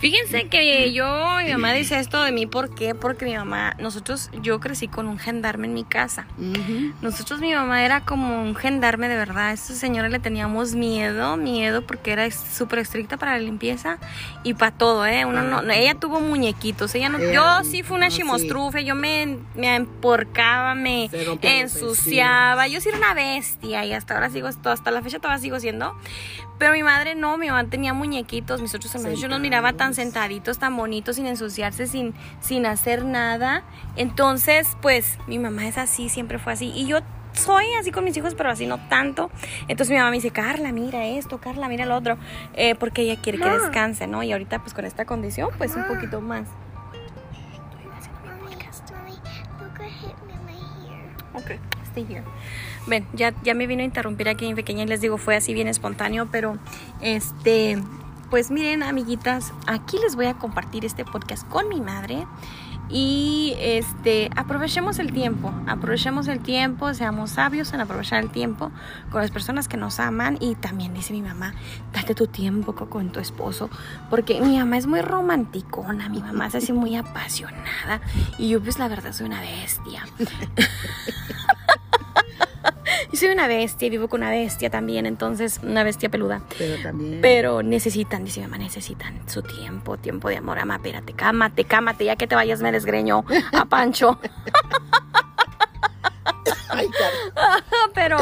Fíjense 0.00 0.48
que 0.48 0.92
yo, 0.92 1.36
mi 1.44 1.52
mamá 1.52 1.72
dice 1.72 1.98
esto 1.98 2.22
de 2.22 2.32
mí, 2.32 2.46
¿por 2.46 2.74
qué? 2.74 2.94
Porque 2.96 3.24
mi 3.24 3.36
mamá, 3.36 3.76
nosotros, 3.78 4.28
yo 4.42 4.58
crecí 4.60 4.88
con 4.88 5.06
un 5.06 5.18
gendarme 5.18 5.68
en 5.68 5.74
mi 5.74 5.84
casa. 5.84 6.26
Nosotros, 7.00 7.40
mi 7.40 7.54
mamá 7.54 7.84
era 7.84 8.00
como 8.00 8.42
un 8.42 8.54
gendarme 8.56 9.08
de 9.08 9.16
verdad. 9.16 9.48
A 9.48 9.52
esta 9.52 9.74
señora 9.74 10.08
le 10.08 10.18
teníamos 10.18 10.74
miedo, 10.74 11.36
miedo, 11.36 11.82
porque 11.82 12.10
era 12.12 12.28
súper 12.32 12.80
estricta 12.80 13.16
para 13.16 13.32
la 13.32 13.38
limpieza 13.38 13.98
y 14.42 14.54
para 14.54 14.72
todo, 14.72 15.06
¿eh? 15.06 15.24
Uno 15.24 15.42
no, 15.42 15.62
no- 15.62 15.72
ella 15.72 15.94
tuvo 15.94 16.20
muñequitos. 16.20 16.94
Ella 16.96 17.08
no, 17.08 17.18
yo 17.32 17.62
sí 17.64 17.82
fui 17.84 17.96
una 17.96 18.06
no, 18.06 18.10
sí. 18.10 18.18
chimostrufe, 18.18 18.84
yo 18.84 18.96
me, 18.96 19.38
me 19.54 19.76
emporcaba, 19.76 20.74
me 20.74 21.08
ensuciaba. 21.42 22.66
Yo 22.68 22.80
sí 22.80 22.88
era 22.88 22.98
una 22.98 23.14
bestia 23.14 23.84
y 23.84 23.92
hasta 23.92 24.14
ahora 24.14 24.30
sigo, 24.30 24.48
hasta 24.48 24.90
la 24.90 25.02
fecha 25.02 25.18
todavía 25.18 25.40
sigo 25.40 25.60
siendo. 25.60 25.91
Pero 26.58 26.72
mi 26.72 26.82
madre 26.82 27.14
no, 27.14 27.38
mi 27.38 27.48
mamá 27.48 27.68
tenía 27.68 27.92
muñequitos, 27.92 28.62
mis 28.62 28.72
otros 28.74 28.94
hermanos, 28.94 29.20
yo 29.20 29.26
los 29.26 29.40
miraba 29.40 29.72
tan 29.72 29.94
sentaditos, 29.94 30.58
tan 30.58 30.76
bonitos, 30.76 31.16
sin 31.16 31.26
ensuciarse, 31.26 31.88
sin, 31.88 32.14
sin 32.40 32.66
hacer 32.66 33.04
nada. 33.04 33.64
Entonces, 33.96 34.68
pues, 34.80 35.18
mi 35.26 35.40
mamá 35.40 35.66
es 35.66 35.76
así, 35.76 36.08
siempre 36.08 36.38
fue 36.38 36.52
así. 36.52 36.70
Y 36.74 36.86
yo 36.86 36.98
soy 37.32 37.64
así 37.80 37.90
con 37.90 38.04
mis 38.04 38.16
hijos, 38.16 38.34
pero 38.34 38.50
así 38.50 38.66
no 38.66 38.78
tanto. 38.88 39.30
Entonces 39.62 39.90
mi 39.90 39.96
mamá 39.96 40.10
me 40.10 40.16
dice, 40.16 40.30
Carla, 40.30 40.70
mira 40.70 41.04
esto, 41.06 41.40
Carla, 41.40 41.68
mira 41.68 41.84
lo 41.86 41.96
otro. 41.96 42.16
Eh, 42.54 42.74
porque 42.76 43.02
ella 43.02 43.20
quiere 43.20 43.38
que 43.38 43.50
descanse, 43.50 44.06
¿no? 44.06 44.22
Y 44.22 44.32
ahorita, 44.32 44.60
pues, 44.60 44.74
con 44.74 44.84
esta 44.84 45.04
condición, 45.04 45.50
pues, 45.58 45.74
un 45.74 45.84
poquito 45.88 46.20
más. 46.20 46.46
Mommy, 48.24 48.54
mommy, 48.54 49.16
look 49.58 49.78
what 49.78 49.88
hit 49.88 50.16
me 50.26 50.32
in 50.32 50.44
my 50.46 50.52
ear. 50.88 51.10
Ok, 51.34 51.58
stay 51.90 52.06
here. 52.08 52.22
Ven, 52.86 53.06
ya, 53.12 53.32
ya 53.42 53.54
me 53.54 53.66
vino 53.66 53.82
a 53.82 53.84
interrumpir 53.84 54.28
aquí 54.28 54.46
mi 54.46 54.54
pequeña 54.54 54.82
y 54.82 54.86
les 54.86 55.00
digo, 55.00 55.16
fue 55.18 55.36
así 55.36 55.54
bien 55.54 55.68
espontáneo, 55.68 56.28
pero 56.32 56.58
este, 57.00 57.82
pues 58.30 58.50
miren, 58.50 58.82
amiguitas, 58.82 59.52
aquí 59.66 59.98
les 60.02 60.16
voy 60.16 60.26
a 60.26 60.34
compartir 60.34 60.84
este 60.84 61.04
podcast 61.04 61.46
con 61.48 61.68
mi 61.68 61.80
madre. 61.80 62.26
Y 62.94 63.54
este, 63.58 64.28
aprovechemos 64.36 64.98
el 64.98 65.14
tiempo, 65.14 65.50
aprovechemos 65.66 66.28
el 66.28 66.40
tiempo, 66.40 66.92
seamos 66.92 67.30
sabios 67.30 67.72
en 67.72 67.80
aprovechar 67.80 68.22
el 68.22 68.28
tiempo 68.30 68.70
con 69.10 69.22
las 69.22 69.30
personas 69.30 69.66
que 69.66 69.78
nos 69.78 69.98
aman. 69.98 70.36
Y 70.40 70.56
también 70.56 70.92
dice 70.92 71.14
mi 71.14 71.22
mamá, 71.22 71.54
date 71.94 72.14
tu 72.14 72.26
tiempo 72.26 72.74
co- 72.74 72.90
con 72.90 73.10
tu 73.10 73.18
esposo, 73.20 73.70
porque 74.10 74.42
mi 74.42 74.58
mamá 74.58 74.76
es 74.76 74.86
muy 74.86 75.00
romanticona, 75.00 76.10
mi 76.10 76.20
mamá 76.20 76.48
es 76.48 76.56
así 76.56 76.74
muy 76.74 76.94
apasionada. 76.96 78.02
Y 78.36 78.50
yo 78.50 78.60
pues 78.62 78.78
la 78.78 78.88
verdad 78.88 79.12
soy 79.14 79.24
una 79.26 79.40
bestia. 79.40 80.04
Y 83.12 83.18
soy 83.18 83.28
una 83.28 83.46
bestia 83.46 83.86
y 83.86 83.90
vivo 83.90 84.08
con 84.08 84.22
una 84.22 84.30
bestia 84.30 84.70
también, 84.70 85.04
entonces 85.04 85.60
una 85.62 85.84
bestia 85.84 86.08
peluda. 86.08 86.40
Pero 86.56 86.82
también. 86.82 87.20
Pero 87.20 87.62
necesitan, 87.62 88.24
dice 88.24 88.40
mi 88.40 88.46
mamá, 88.46 88.56
necesitan 88.56 89.28
su 89.28 89.42
tiempo, 89.42 89.98
tiempo 89.98 90.30
de 90.30 90.38
amor. 90.38 90.58
Ama, 90.58 90.76
espérate, 90.76 91.12
cámate, 91.12 91.64
cámate, 91.64 92.06
ya 92.06 92.16
que 92.16 92.26
te 92.26 92.34
vayas 92.34 92.62
me 92.62 92.72
desgreño 92.72 93.24
a 93.52 93.66
Pancho. 93.66 94.18
Pero 97.94 98.16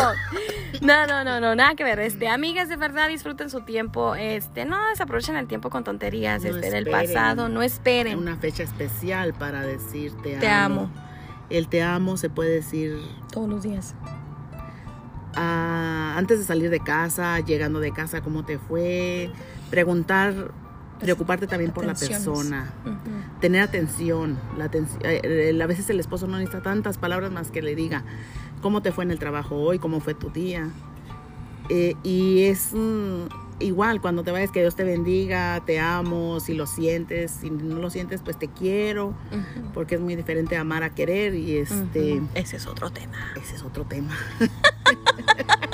no, 0.81 1.07
no, 1.07 1.23
no, 1.25 1.41
no, 1.41 1.55
nada 1.55 1.75
que 1.77 1.85
ver. 1.85 2.01
Este, 2.01 2.29
amigas, 2.29 2.69
de 2.69 2.77
verdad 2.77 3.09
disfruten 3.09 3.49
su 3.49 3.61
tiempo. 3.61 4.17
Este, 4.17 4.65
no 4.65 4.77
desaprovechen 4.89 5.37
el 5.37 5.47
tiempo 5.47 5.71
con 5.71 5.85
tonterías 5.85 6.43
No 6.43 6.57
este, 6.57 6.71
del 6.71 6.91
pasado. 6.91 7.49
No 7.49 7.63
esperen. 7.63 8.19
Una 8.19 8.37
fecha 8.37 8.65
especial 8.65 9.35
para 9.35 9.63
decir 9.63 10.13
te, 10.23 10.37
Te 10.39 10.49
amo. 10.49 10.91
El 11.49 11.69
te 11.69 11.83
amo 11.83 12.17
se 12.17 12.29
puede 12.29 12.51
decir 12.51 13.01
Todos 13.33 13.49
los 13.49 13.63
días. 13.63 13.95
Ah, 15.37 16.15
antes 16.17 16.39
de 16.39 16.45
salir 16.45 16.71
de 16.71 16.81
casa, 16.81 17.41
llegando 17.41 17.81
de 17.81 17.93
casa, 17.93 18.21
cómo 18.23 18.45
te 18.45 18.59
fue, 18.59 19.31
preguntar, 19.71 20.53
preocuparte 21.01 21.47
también 21.47 21.73
por 21.73 21.85
la 21.85 21.95
persona, 22.25 22.71
tener 23.41 23.63
atención. 23.63 24.39
La 24.59 24.71
atenci- 24.71 24.99
eh, 25.03 25.21
eh, 25.55 25.63
a 25.63 25.67
veces 25.67 25.89
el 25.91 25.99
esposo 26.01 26.27
no 26.27 26.37
necesita 26.39 26.63
tantas 26.63 26.99
palabras 26.99 27.31
más 27.33 27.51
que 27.51 27.63
le 27.63 27.75
diga 27.75 28.05
cómo 28.61 28.83
te 28.83 28.93
fue 28.93 29.05
en 29.05 29.11
el 29.11 29.19
trabajo 29.19 29.57
hoy, 29.57 29.79
cómo 29.79 30.01
fue 30.01 30.15
tu 30.15 30.31
día. 30.31 30.69
Eh, 31.71 31.95
y 32.03 32.43
es 32.45 32.73
mm, 32.75 33.25
igual, 33.61 34.01
cuando 34.01 34.23
te 34.23 34.31
vayas, 34.31 34.51
que 34.51 34.61
Dios 34.61 34.75
te 34.75 34.85
bendiga, 34.85 35.63
te 35.65 35.79
amo, 35.79 36.41
si 36.41 36.55
lo 36.55 36.67
sientes, 36.67 37.31
si 37.31 37.51
no 37.51 37.77
lo 37.77 37.91
sientes, 37.91 38.23
pues 38.23 38.39
te 38.39 38.49
quiero, 38.49 39.15
porque 39.75 39.95
es 39.97 40.01
muy 40.01 40.17
diferente 40.17 40.57
amar 40.57 40.83
a 40.83 40.91
querer 40.91 41.35
y 41.35 41.59
este. 41.59 42.21
Ese 42.35 42.57
es 42.57 42.67
otro 42.67 42.91
tema. 42.91 43.17
ese 43.37 43.57
es 43.57 43.63
otro 43.63 43.85
tema. 43.85 44.17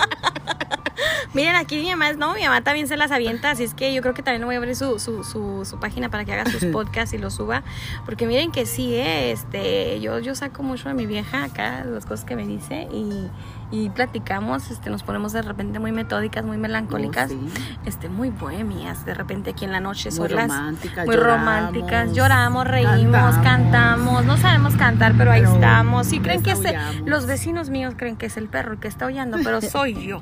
Miren, 1.36 1.54
aquí 1.54 1.76
mi 1.76 1.90
mamá, 1.90 2.12
no, 2.14 2.34
mi 2.34 2.44
mamá 2.44 2.62
también 2.62 2.88
se 2.88 2.96
las 2.96 3.10
avienta, 3.10 3.50
así 3.50 3.64
es 3.64 3.74
que 3.74 3.92
yo 3.92 4.00
creo 4.00 4.14
que 4.14 4.22
también 4.22 4.46
voy 4.46 4.54
a 4.54 4.58
abrir 4.58 4.74
su, 4.74 4.98
su, 4.98 5.22
su, 5.22 5.66
su 5.66 5.78
página 5.78 6.08
para 6.08 6.24
que 6.24 6.32
haga 6.32 6.50
sus 6.50 6.64
podcasts 6.72 7.12
y 7.12 7.18
los 7.18 7.34
suba, 7.34 7.62
porque 8.06 8.26
miren 8.26 8.52
que 8.52 8.64
sí, 8.64 8.94
eh, 8.94 9.32
este, 9.32 10.00
yo, 10.00 10.18
yo 10.18 10.34
saco 10.34 10.62
mucho 10.62 10.88
de 10.88 10.94
mi 10.94 11.04
vieja 11.04 11.44
acá, 11.44 11.84
las 11.84 12.06
cosas 12.06 12.24
que 12.24 12.36
me 12.36 12.46
dice 12.46 12.88
y, 12.90 13.28
y 13.70 13.90
platicamos, 13.90 14.70
este, 14.70 14.90
nos 14.90 15.02
ponemos 15.02 15.32
de 15.32 15.42
repente 15.42 15.78
muy 15.80 15.90
metódicas, 15.92 16.44
muy 16.44 16.56
melancólicas, 16.56 17.30
Oh, 17.32 17.34
sí. 17.34 17.50
este, 17.84 18.08
muy 18.08 18.30
bohemias, 18.30 19.04
de 19.04 19.12
repente 19.14 19.50
aquí 19.50 19.64
en 19.64 19.72
la 19.72 19.80
noche, 19.80 20.10
Muy 20.10 20.16
son 20.28 20.34
las 20.36 20.48
románticas, 20.48 21.06
muy 21.06 21.16
lloramos, 21.16 21.46
románticas, 21.46 22.12
lloramos, 22.12 22.64
reímos, 22.66 23.12
cantamos. 23.36 23.42
cantamos. 23.44 24.24
no 24.24 24.36
sabemos 24.36 24.76
cantar, 24.76 25.14
pero 25.18 25.32
ahí 25.32 25.42
estamos, 25.42 26.06
sí 26.06 26.20
creen 26.20 26.42
que 26.42 26.52
es, 26.52 26.60
los 27.04 27.26
vecinos 27.26 27.68
míos 27.70 27.94
creen 27.96 28.16
que 28.16 28.26
es 28.26 28.36
el 28.36 28.48
perro 28.48 28.74
el 28.74 28.78
que 28.78 28.88
está 28.88 29.06
aullando, 29.06 29.38
pero 29.42 29.60
soy 29.60 29.94
yo. 30.06 30.20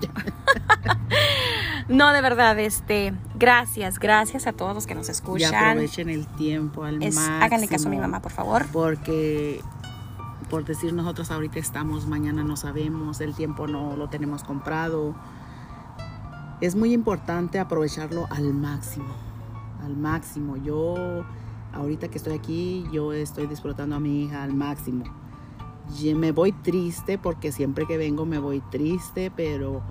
No, 1.89 2.13
de 2.15 2.23
verdad, 2.23 2.59
este, 2.59 3.13
gracias, 3.35 3.99
gracias 3.99 4.47
a 4.47 4.53
todos 4.55 4.75
los 4.75 4.87
que 4.87 4.95
nos 4.95 5.09
Y 5.09 5.13
escuchan. 5.13 5.55
aprovechen 5.55 6.09
el 6.09 6.27
tiempo 6.27 6.85
al 6.85 7.03
Es, 7.03 7.15
máximo. 7.17 7.37
háganle 7.45 7.69
caso 7.69 7.89
a 7.89 7.91
mi 7.91 7.99
mamá, 7.99 8.21
por 8.23 8.33
favor. 8.33 8.65
Porque, 8.73 9.61
por 10.55 10.65
decir 10.65 10.93
nosotros 10.93 11.33
ahorita 11.33 11.59
estamos, 11.59 12.07
mañana 12.07 12.45
no 12.45 12.57
sabemos, 12.57 13.21
el 13.21 13.35
tiempo 13.35 13.67
no 13.67 13.97
lo 13.97 14.09
tenemos 14.09 14.45
comprado. 14.45 15.13
Es 16.61 16.77
muy 16.77 16.93
importante 16.93 17.59
aprovecharlo 17.59 18.29
al 18.31 18.55
máximo, 18.55 19.13
al 19.83 19.97
máximo. 19.97 20.57
Yo, 20.57 21.25
ahorita 21.73 22.07
que 22.07 22.19
estoy 22.19 22.35
aquí, 22.35 22.87
yo 22.93 23.13
estoy 23.13 23.49
disfrutando 23.49 23.97
a 23.97 23.99
mi 23.99 24.23
hija 24.23 24.45
al 24.45 24.55
máximo. 24.55 25.07
Me 26.15 26.31
voy 26.31 26.53
triste 26.53 27.19
porque 27.19 27.51
siempre 27.51 27.85
que 27.85 27.97
vengo 27.97 28.25
me 28.25 28.39
voy 28.39 28.63
triste, 28.71 29.33
pero 29.35 29.83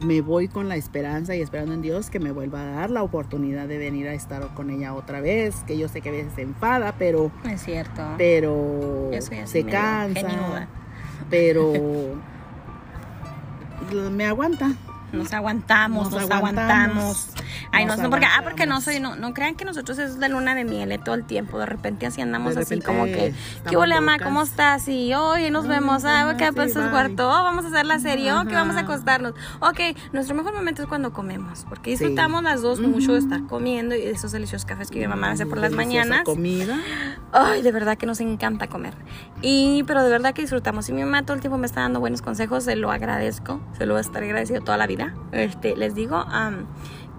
me 0.00 0.20
voy 0.22 0.48
con 0.48 0.68
la 0.68 0.76
esperanza 0.76 1.34
y 1.36 1.42
esperando 1.42 1.74
en 1.74 1.82
Dios 1.82 2.08
que 2.10 2.20
me 2.20 2.32
vuelva 2.32 2.62
a 2.62 2.66
dar 2.72 2.90
la 2.90 3.02
oportunidad 3.02 3.68
de 3.68 3.76
venir 3.78 4.08
a 4.08 4.14
estar 4.14 4.54
con 4.54 4.70
ella 4.70 4.94
otra 4.94 5.20
vez, 5.20 5.56
que 5.66 5.76
yo 5.76 5.88
sé 5.88 6.00
que 6.00 6.08
a 6.08 6.12
veces 6.12 6.32
se 6.34 6.42
enfada, 6.42 6.94
pero 6.98 7.30
Es 7.44 7.62
cierto. 7.62 8.02
pero 8.16 9.10
se 9.44 9.64
cansa, 9.64 10.20
geniuda. 10.20 10.68
pero 11.28 11.72
me 14.10 14.26
aguanta. 14.26 14.70
Nos 15.12 15.32
aguantamos, 15.32 16.04
nos, 16.12 16.22
Nos 16.22 16.30
aguantamos. 16.30 16.70
aguantamos. 16.70 17.34
Ay, 17.72 17.84
no, 17.84 17.96
no, 17.96 18.10
porque, 18.10 18.26
ah, 18.26 18.40
porque 18.42 18.66
no 18.66 18.80
soy, 18.80 19.00
no, 19.00 19.16
no 19.16 19.34
crean 19.34 19.54
que 19.54 19.64
nosotros 19.64 19.98
es 19.98 20.18
de 20.18 20.28
luna 20.28 20.54
de 20.54 20.64
miel 20.64 20.92
eh, 20.92 20.98
todo 20.98 21.14
el 21.14 21.24
tiempo. 21.24 21.58
De 21.58 21.66
repente 21.66 22.06
así 22.06 22.20
andamos 22.20 22.56
así 22.56 22.80
como 22.80 23.04
que, 23.04 23.34
¿qué 23.68 23.76
hola, 23.76 23.96
mamá? 24.00 24.18
¿Cómo 24.18 24.42
estás? 24.42 24.86
Y 24.88 25.14
hoy 25.14 25.50
nos 25.50 25.66
vemos. 25.66 26.04
Ah, 26.04 26.34
¿qué 26.38 26.52
pues 26.52 26.74
bye. 26.74 26.88
cuarto? 26.90 27.28
Oh, 27.28 27.42
vamos 27.44 27.64
a 27.64 27.68
hacer 27.68 27.86
la 27.86 27.98
serie. 27.98 28.32
Oh, 28.32 28.44
que 28.44 28.54
vamos 28.54 28.76
a 28.76 28.80
acostarnos. 28.80 29.34
Ok, 29.60 29.80
nuestro 30.12 30.34
mejor 30.34 30.54
momento 30.54 30.82
es 30.82 30.88
cuando 30.88 31.12
comemos. 31.12 31.64
Porque 31.68 31.96
Sí. 31.96 32.04
disfrutamos 32.04 32.42
las 32.42 32.62
dos 32.62 32.80
mucho 32.80 33.12
de 33.12 33.18
estar 33.18 33.46
comiendo 33.46 33.94
y 33.94 34.00
de 34.00 34.10
esos 34.10 34.32
deliciosos 34.32 34.64
cafés 34.66 34.90
que 34.90 34.98
mi 35.00 35.06
mamá 35.08 35.30
hace 35.32 35.46
por 35.46 35.58
las 35.58 35.72
mañanas. 35.72 36.22
comida. 36.24 36.78
Ay, 37.32 37.62
de 37.62 37.72
verdad 37.72 37.96
que 37.96 38.06
nos 38.06 38.20
encanta 38.20 38.66
comer. 38.68 38.94
Y, 39.42 39.82
pero 39.84 40.02
de 40.02 40.10
verdad 40.10 40.34
que 40.34 40.42
disfrutamos. 40.42 40.88
Y 40.88 40.92
mi 40.92 41.02
mamá 41.02 41.22
todo 41.22 41.34
el 41.34 41.40
tiempo 41.40 41.58
me 41.58 41.66
está 41.66 41.80
dando 41.80 42.00
buenos 42.00 42.22
consejos, 42.22 42.64
se 42.64 42.76
lo 42.76 42.90
agradezco, 42.90 43.60
se 43.76 43.86
lo 43.86 43.94
voy 43.94 43.98
a 43.98 44.00
estar 44.02 44.22
agradecido 44.22 44.60
toda 44.62 44.76
la 44.76 44.86
vida. 44.86 45.14
Este, 45.32 45.76
les 45.76 45.94
digo, 45.94 46.16
am, 46.16 46.66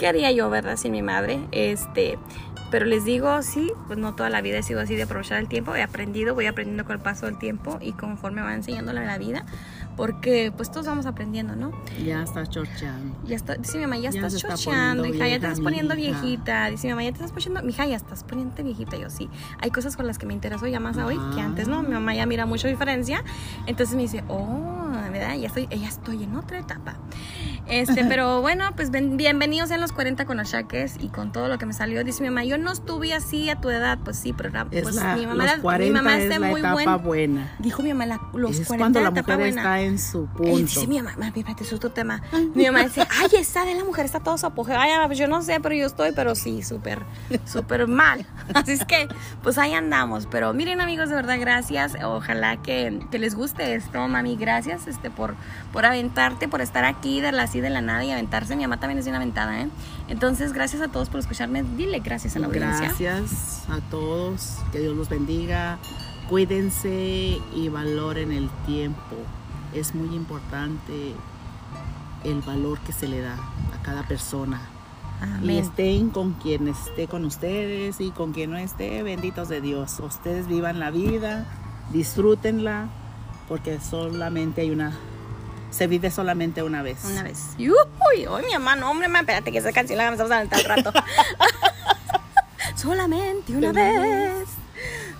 ¿qué 0.01 0.07
haría 0.07 0.31
yo, 0.31 0.49
verdad, 0.49 0.77
sin 0.77 0.93
mi 0.93 1.03
madre? 1.03 1.39
Este, 1.51 2.17
pero 2.71 2.87
les 2.87 3.05
digo, 3.05 3.43
sí, 3.43 3.71
pues 3.85 3.99
no 3.99 4.15
toda 4.15 4.31
la 4.31 4.41
vida 4.41 4.57
he 4.57 4.63
sido 4.63 4.81
así 4.81 4.95
de 4.95 5.03
aprovechar 5.03 5.37
el 5.37 5.47
tiempo, 5.47 5.75
he 5.75 5.83
aprendido, 5.83 6.33
voy 6.33 6.47
aprendiendo 6.47 6.85
con 6.85 6.93
el 6.93 6.99
paso 7.03 7.27
del 7.27 7.37
tiempo 7.37 7.77
y 7.79 7.91
conforme 7.91 8.41
va 8.41 8.55
enseñando 8.55 8.93
la 8.93 9.19
vida, 9.19 9.45
porque 9.95 10.51
pues 10.55 10.71
todos 10.71 10.85
vamos 10.87 11.05
aprendiendo, 11.05 11.55
¿no? 11.55 11.71
Ya 12.03 12.23
está 12.23 12.45
chorcheando. 12.47 13.15
Ya 13.25 13.35
está, 13.35 13.55
dice 13.55 13.77
mi 13.77 13.83
mamá, 13.85 13.97
ya, 13.97 14.09
Ya 14.11 14.25
estás 14.27 14.41
poniendo 14.65 15.05
hija, 15.05 15.27
ya 15.27 15.39
te 15.39 15.45
estás 15.47 15.59
poniendo 15.61 15.95
viejita. 15.95 16.67
Dice 16.69 16.87
mi 16.87 16.93
mamá, 16.93 17.03
ya 17.03 17.09
te 17.11 17.15
estás 17.23 17.31
poniendo, 17.31 17.61
mija, 17.63 17.85
ya 17.85 17.95
estás 17.97 18.23
poniendo 18.23 18.63
viejita. 18.63 18.97
Yo 18.97 19.09
sí. 19.09 19.29
Hay 19.59 19.71
cosas 19.71 19.95
con 19.97 20.07
las 20.07 20.17
que 20.17 20.25
me 20.25 20.33
intereso 20.33 20.67
ya 20.67 20.79
más 20.79 20.97
hoy 20.97 21.19
que 21.35 21.41
antes, 21.41 21.67
¿no? 21.67 21.83
Mi 21.83 21.89
mamá 21.93 22.13
ya 22.15 22.25
mira 22.25 22.45
mucha 22.45 22.67
diferencia. 22.67 23.23
Entonces 23.67 23.95
me 23.95 24.03
dice, 24.03 24.23
oh, 24.27 24.89
¿verdad? 25.11 25.35
Ya 25.35 25.47
estoy, 25.47 25.67
ya 25.67 25.87
estoy 25.87 26.23
en 26.23 26.35
otra 26.35 26.59
etapa. 26.59 26.95
Este, 27.67 28.03
pero 28.05 28.41
bueno, 28.41 28.65
pues 28.75 28.91
ven- 28.91 29.17
bienvenidos 29.17 29.71
en 29.71 29.81
los 29.81 29.91
40 29.91 30.25
con 30.25 30.39
achaques 30.39 30.95
y 30.99 31.09
con 31.09 31.31
todo 31.31 31.47
lo 31.47 31.57
que 31.57 31.65
me 31.65 31.73
salió. 31.73 32.03
Dice 32.03 32.23
mi 32.23 32.29
mamá, 32.29 32.43
yo 32.43 32.57
no 32.57 32.71
estuve 32.71 33.13
así 33.13 33.49
a 33.49 33.55
tu 33.61 33.69
edad. 33.69 33.99
Pues 34.03 34.17
sí, 34.17 34.33
pero 34.33 34.51
pues 34.69 34.95
la, 34.95 35.15
mi 35.15 35.25
mamá, 35.27 35.43
los 35.45 35.55
mi 35.57 35.61
40 35.61 35.93
mamá 36.01 36.17
es 36.17 36.23
está 36.23 36.39
la 36.39 36.47
muy 36.47 36.59
etapa 36.61 36.97
buena. 36.97 37.51
Dijo 37.59 37.83
mi 37.83 37.89
mamá, 37.89 38.05
la- 38.05 38.21
los 38.33 38.59
es 38.59 38.67
40 38.67 38.77
cuando 38.77 38.99
la 39.01 39.09
etapa 39.09 39.33
mujer 39.33 39.37
buena. 39.53 39.61
está 39.61 39.80
en 39.85 39.99
su 39.99 40.25
punto. 40.27 40.57
dice 40.57 40.87
mi 40.87 40.97
mamá, 40.97 41.15
mami, 41.17 41.39
espérate, 41.39 41.63
eso 41.63 41.75
es 41.75 41.79
otro 41.79 41.91
tema. 41.91 42.21
Mi 42.55 42.65
mamá 42.65 42.83
dice, 42.83 43.05
ay, 43.09 43.29
esa 43.39 43.65
de 43.65 43.75
la 43.75 43.83
mujer 43.83 44.05
está 44.05 44.19
todo 44.19 44.37
su 44.37 44.45
apogeo. 44.45 44.77
Ay, 44.79 44.91
yo 45.15 45.27
no 45.27 45.41
sé, 45.41 45.59
pero 45.59 45.75
yo 45.75 45.85
estoy, 45.85 46.11
pero 46.13 46.35
sí, 46.35 46.63
súper, 46.63 47.03
súper 47.45 47.87
mal. 47.87 48.25
Así 48.53 48.71
es 48.71 48.85
que, 48.85 49.07
pues 49.43 49.57
ahí 49.57 49.73
andamos. 49.73 50.27
Pero 50.29 50.53
miren, 50.53 50.81
amigos, 50.81 51.09
de 51.09 51.15
verdad, 51.15 51.37
gracias. 51.39 51.93
Ojalá 52.03 52.57
que, 52.61 52.99
que 53.11 53.19
les 53.19 53.35
guste 53.35 53.75
esto, 53.75 54.07
mami. 54.07 54.35
Gracias 54.35 54.87
este, 54.87 55.09
por, 55.09 55.35
por 55.73 55.85
aventarte, 55.85 56.47
por 56.47 56.61
estar 56.61 56.85
aquí 56.85 57.21
de 57.21 57.31
la 57.31 57.43
así 57.43 57.59
de 57.59 57.69
la 57.69 57.81
nada 57.81 58.03
y 58.03 58.11
aventarse. 58.11 58.55
Mi 58.55 58.63
mamá 58.63 58.79
también 58.79 58.99
es 58.99 59.07
una 59.07 59.17
aventada, 59.17 59.61
¿eh? 59.61 59.69
Entonces, 60.07 60.53
gracias 60.53 60.81
a 60.81 60.87
todos 60.87 61.09
por 61.09 61.19
escucharme. 61.19 61.63
Dile 61.63 61.99
gracias 61.99 62.35
a 62.35 62.39
la 62.39 62.47
audiencia. 62.47 62.87
Gracias 62.87 63.63
a 63.69 63.79
todos, 63.89 64.57
que 64.71 64.79
Dios 64.79 64.95
los 64.95 65.09
bendiga. 65.09 65.77
Cuídense 66.29 67.39
y 67.55 67.69
valoren 67.69 68.31
el 68.31 68.49
tiempo. 68.65 69.17
Es 69.73 69.95
muy 69.95 70.15
importante 70.15 71.15
el 72.23 72.41
valor 72.41 72.79
que 72.79 72.91
se 72.91 73.07
le 73.07 73.21
da 73.21 73.33
a 73.35 73.81
cada 73.83 74.03
persona. 74.03 74.61
Y 75.43 75.57
estén 75.57 76.09
con 76.09 76.33
quien 76.33 76.67
esté 76.67 77.07
con 77.07 77.25
ustedes 77.25 78.01
y 78.01 78.09
con 78.09 78.33
quien 78.33 78.49
no 78.49 78.57
esté, 78.57 79.03
benditos 79.03 79.49
de 79.49 79.61
Dios. 79.61 79.99
Ustedes 79.99 80.47
vivan 80.47 80.79
la 80.79 80.89
vida, 80.89 81.45
disfrútenla, 81.91 82.89
porque 83.47 83.79
solamente 83.79 84.61
hay 84.61 84.71
una, 84.71 84.97
se 85.69 85.85
vive 85.85 86.09
solamente 86.09 86.63
una 86.63 86.81
vez. 86.81 87.05
Una 87.05 87.21
vez. 87.21 87.49
Uy, 87.59 88.25
hoy 88.25 88.43
mi 88.47 88.53
mamá, 88.53 88.75
no, 88.75 88.89
hombre, 88.89 89.09
ma, 89.09 89.19
espérate 89.19 89.51
que 89.51 89.59
esa 89.59 89.71
canción 89.71 89.99
la 89.99 90.05
vamos 90.09 90.19
a 90.19 90.37
aventar 90.37 90.59
al 90.59 90.65
rato. 90.65 90.91
Solamente 92.75 93.55
una 93.55 93.71
vez. 93.71 94.47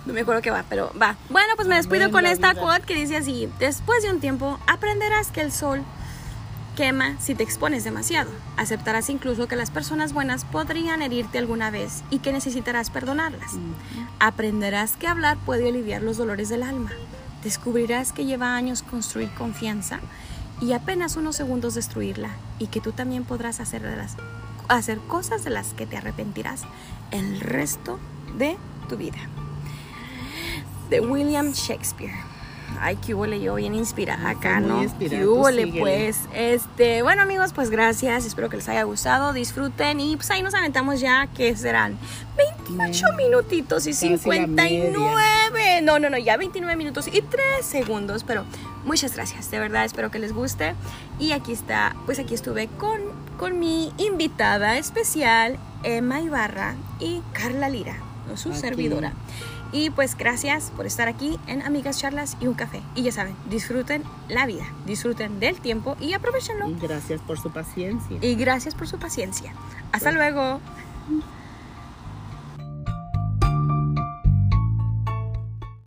No 0.06 0.12
me 0.12 0.20
acuerdo 0.20 0.42
qué 0.42 0.50
va, 0.50 0.64
pero 0.68 0.92
va. 1.00 1.16
Bueno, 1.30 1.54
pues 1.56 1.68
me 1.68 1.76
despido 1.76 2.04
Amén, 2.04 2.12
con 2.12 2.26
esta 2.26 2.54
quote 2.54 2.82
que 2.82 2.94
dice 2.94 3.16
así: 3.16 3.48
Después 3.58 4.02
de 4.02 4.10
un 4.10 4.20
tiempo, 4.20 4.58
aprenderás 4.66 5.30
que 5.30 5.40
el 5.40 5.52
sol 5.52 5.82
quema 6.76 7.16
si 7.20 7.34
te 7.34 7.42
expones 7.42 7.84
demasiado. 7.84 8.30
Aceptarás 8.56 9.10
incluso 9.10 9.46
que 9.46 9.56
las 9.56 9.70
personas 9.70 10.12
buenas 10.12 10.44
podrían 10.44 11.02
herirte 11.02 11.38
alguna 11.38 11.70
vez 11.70 12.02
y 12.10 12.18
que 12.18 12.32
necesitarás 12.32 12.90
perdonarlas. 12.90 13.52
Aprenderás 14.18 14.96
que 14.96 15.06
hablar 15.06 15.36
puede 15.44 15.68
aliviar 15.68 16.02
los 16.02 16.16
dolores 16.16 16.48
del 16.48 16.62
alma. 16.62 16.90
Descubrirás 17.44 18.12
que 18.12 18.24
lleva 18.24 18.54
años 18.56 18.82
construir 18.82 19.30
confianza 19.34 20.00
y 20.60 20.72
apenas 20.72 21.16
unos 21.16 21.36
segundos 21.36 21.74
destruirla 21.74 22.30
y 22.58 22.68
que 22.68 22.80
tú 22.80 22.92
también 22.92 23.24
podrás 23.24 23.60
hacer, 23.60 23.82
de 23.82 23.96
las, 23.96 24.16
hacer 24.68 24.98
cosas 24.98 25.44
de 25.44 25.50
las 25.50 25.74
que 25.74 25.86
te 25.86 25.96
arrepentirás 25.96 26.62
el 27.10 27.40
resto 27.40 27.98
de 28.38 28.56
tu 28.88 28.96
vida. 28.96 29.18
De 30.92 31.00
William 31.00 31.52
Shakespeare. 31.52 32.12
Ay, 32.80 32.96
qué 32.96 33.14
huele 33.14 33.40
yo 33.40 33.54
bien 33.54 33.74
inspirada 33.74 34.28
acá, 34.30 34.60
¿no? 34.60 34.82
inspirada, 34.82 35.22
Qué 35.22 35.26
huele, 35.26 35.66
pues. 35.78 36.20
Este, 36.34 37.02
bueno, 37.02 37.22
amigos, 37.22 37.52
pues 37.54 37.70
gracias. 37.70 38.26
Espero 38.26 38.48
que 38.50 38.56
les 38.56 38.68
haya 38.68 38.82
gustado. 38.82 39.32
Disfruten 39.32 40.00
y 40.00 40.16
pues 40.16 40.30
ahí 40.30 40.42
nos 40.42 40.54
aventamos 40.54 41.00
ya, 41.00 41.28
que 41.28 41.56
serán 41.56 41.96
28 42.36 42.76
Bueno, 42.76 43.16
minutitos 43.16 43.86
y 43.86 43.92
casi 43.92 44.08
la 44.10 44.18
59. 44.18 45.80
No, 45.82 45.98
no, 45.98 46.10
no, 46.10 46.18
ya 46.18 46.36
29 46.36 46.76
minutos 46.76 47.06
y 47.08 47.22
3 47.22 47.64
segundos. 47.64 48.24
Pero 48.24 48.44
muchas 48.84 49.14
gracias, 49.14 49.50
de 49.50 49.58
verdad. 49.60 49.84
Espero 49.84 50.10
que 50.10 50.18
les 50.18 50.32
guste. 50.32 50.74
Y 51.18 51.32
aquí 51.32 51.52
está, 51.52 51.94
pues 52.04 52.18
aquí 52.18 52.34
estuve 52.34 52.66
con, 52.78 53.00
con 53.38 53.60
mi 53.60 53.92
invitada 53.96 54.76
especial, 54.76 55.56
Emma 55.84 56.20
Ibarra 56.20 56.74
y 57.00 57.22
Carla 57.32 57.68
Lira, 57.68 57.96
su 58.34 58.50
Aquí. 58.50 58.58
servidora. 58.60 59.12
Y 59.72 59.90
pues 59.90 60.16
gracias 60.16 60.70
por 60.76 60.86
estar 60.86 61.08
aquí 61.08 61.38
en 61.46 61.62
Amigas 61.62 61.98
Charlas 61.98 62.36
y 62.40 62.46
un 62.46 62.54
café. 62.54 62.82
Y 62.94 63.02
ya 63.02 63.12
saben, 63.12 63.34
disfruten 63.48 64.04
la 64.28 64.46
vida, 64.46 64.64
disfruten 64.86 65.40
del 65.40 65.60
tiempo 65.60 65.96
y 65.98 66.12
aprovechenlo. 66.12 66.68
Y 66.68 66.74
gracias 66.74 67.20
por 67.22 67.38
su 67.38 67.50
paciencia. 67.50 68.18
Y 68.20 68.34
gracias 68.34 68.74
por 68.74 68.86
su 68.86 68.98
paciencia. 68.98 69.52
Hasta 69.92 70.12
luego. 70.12 70.60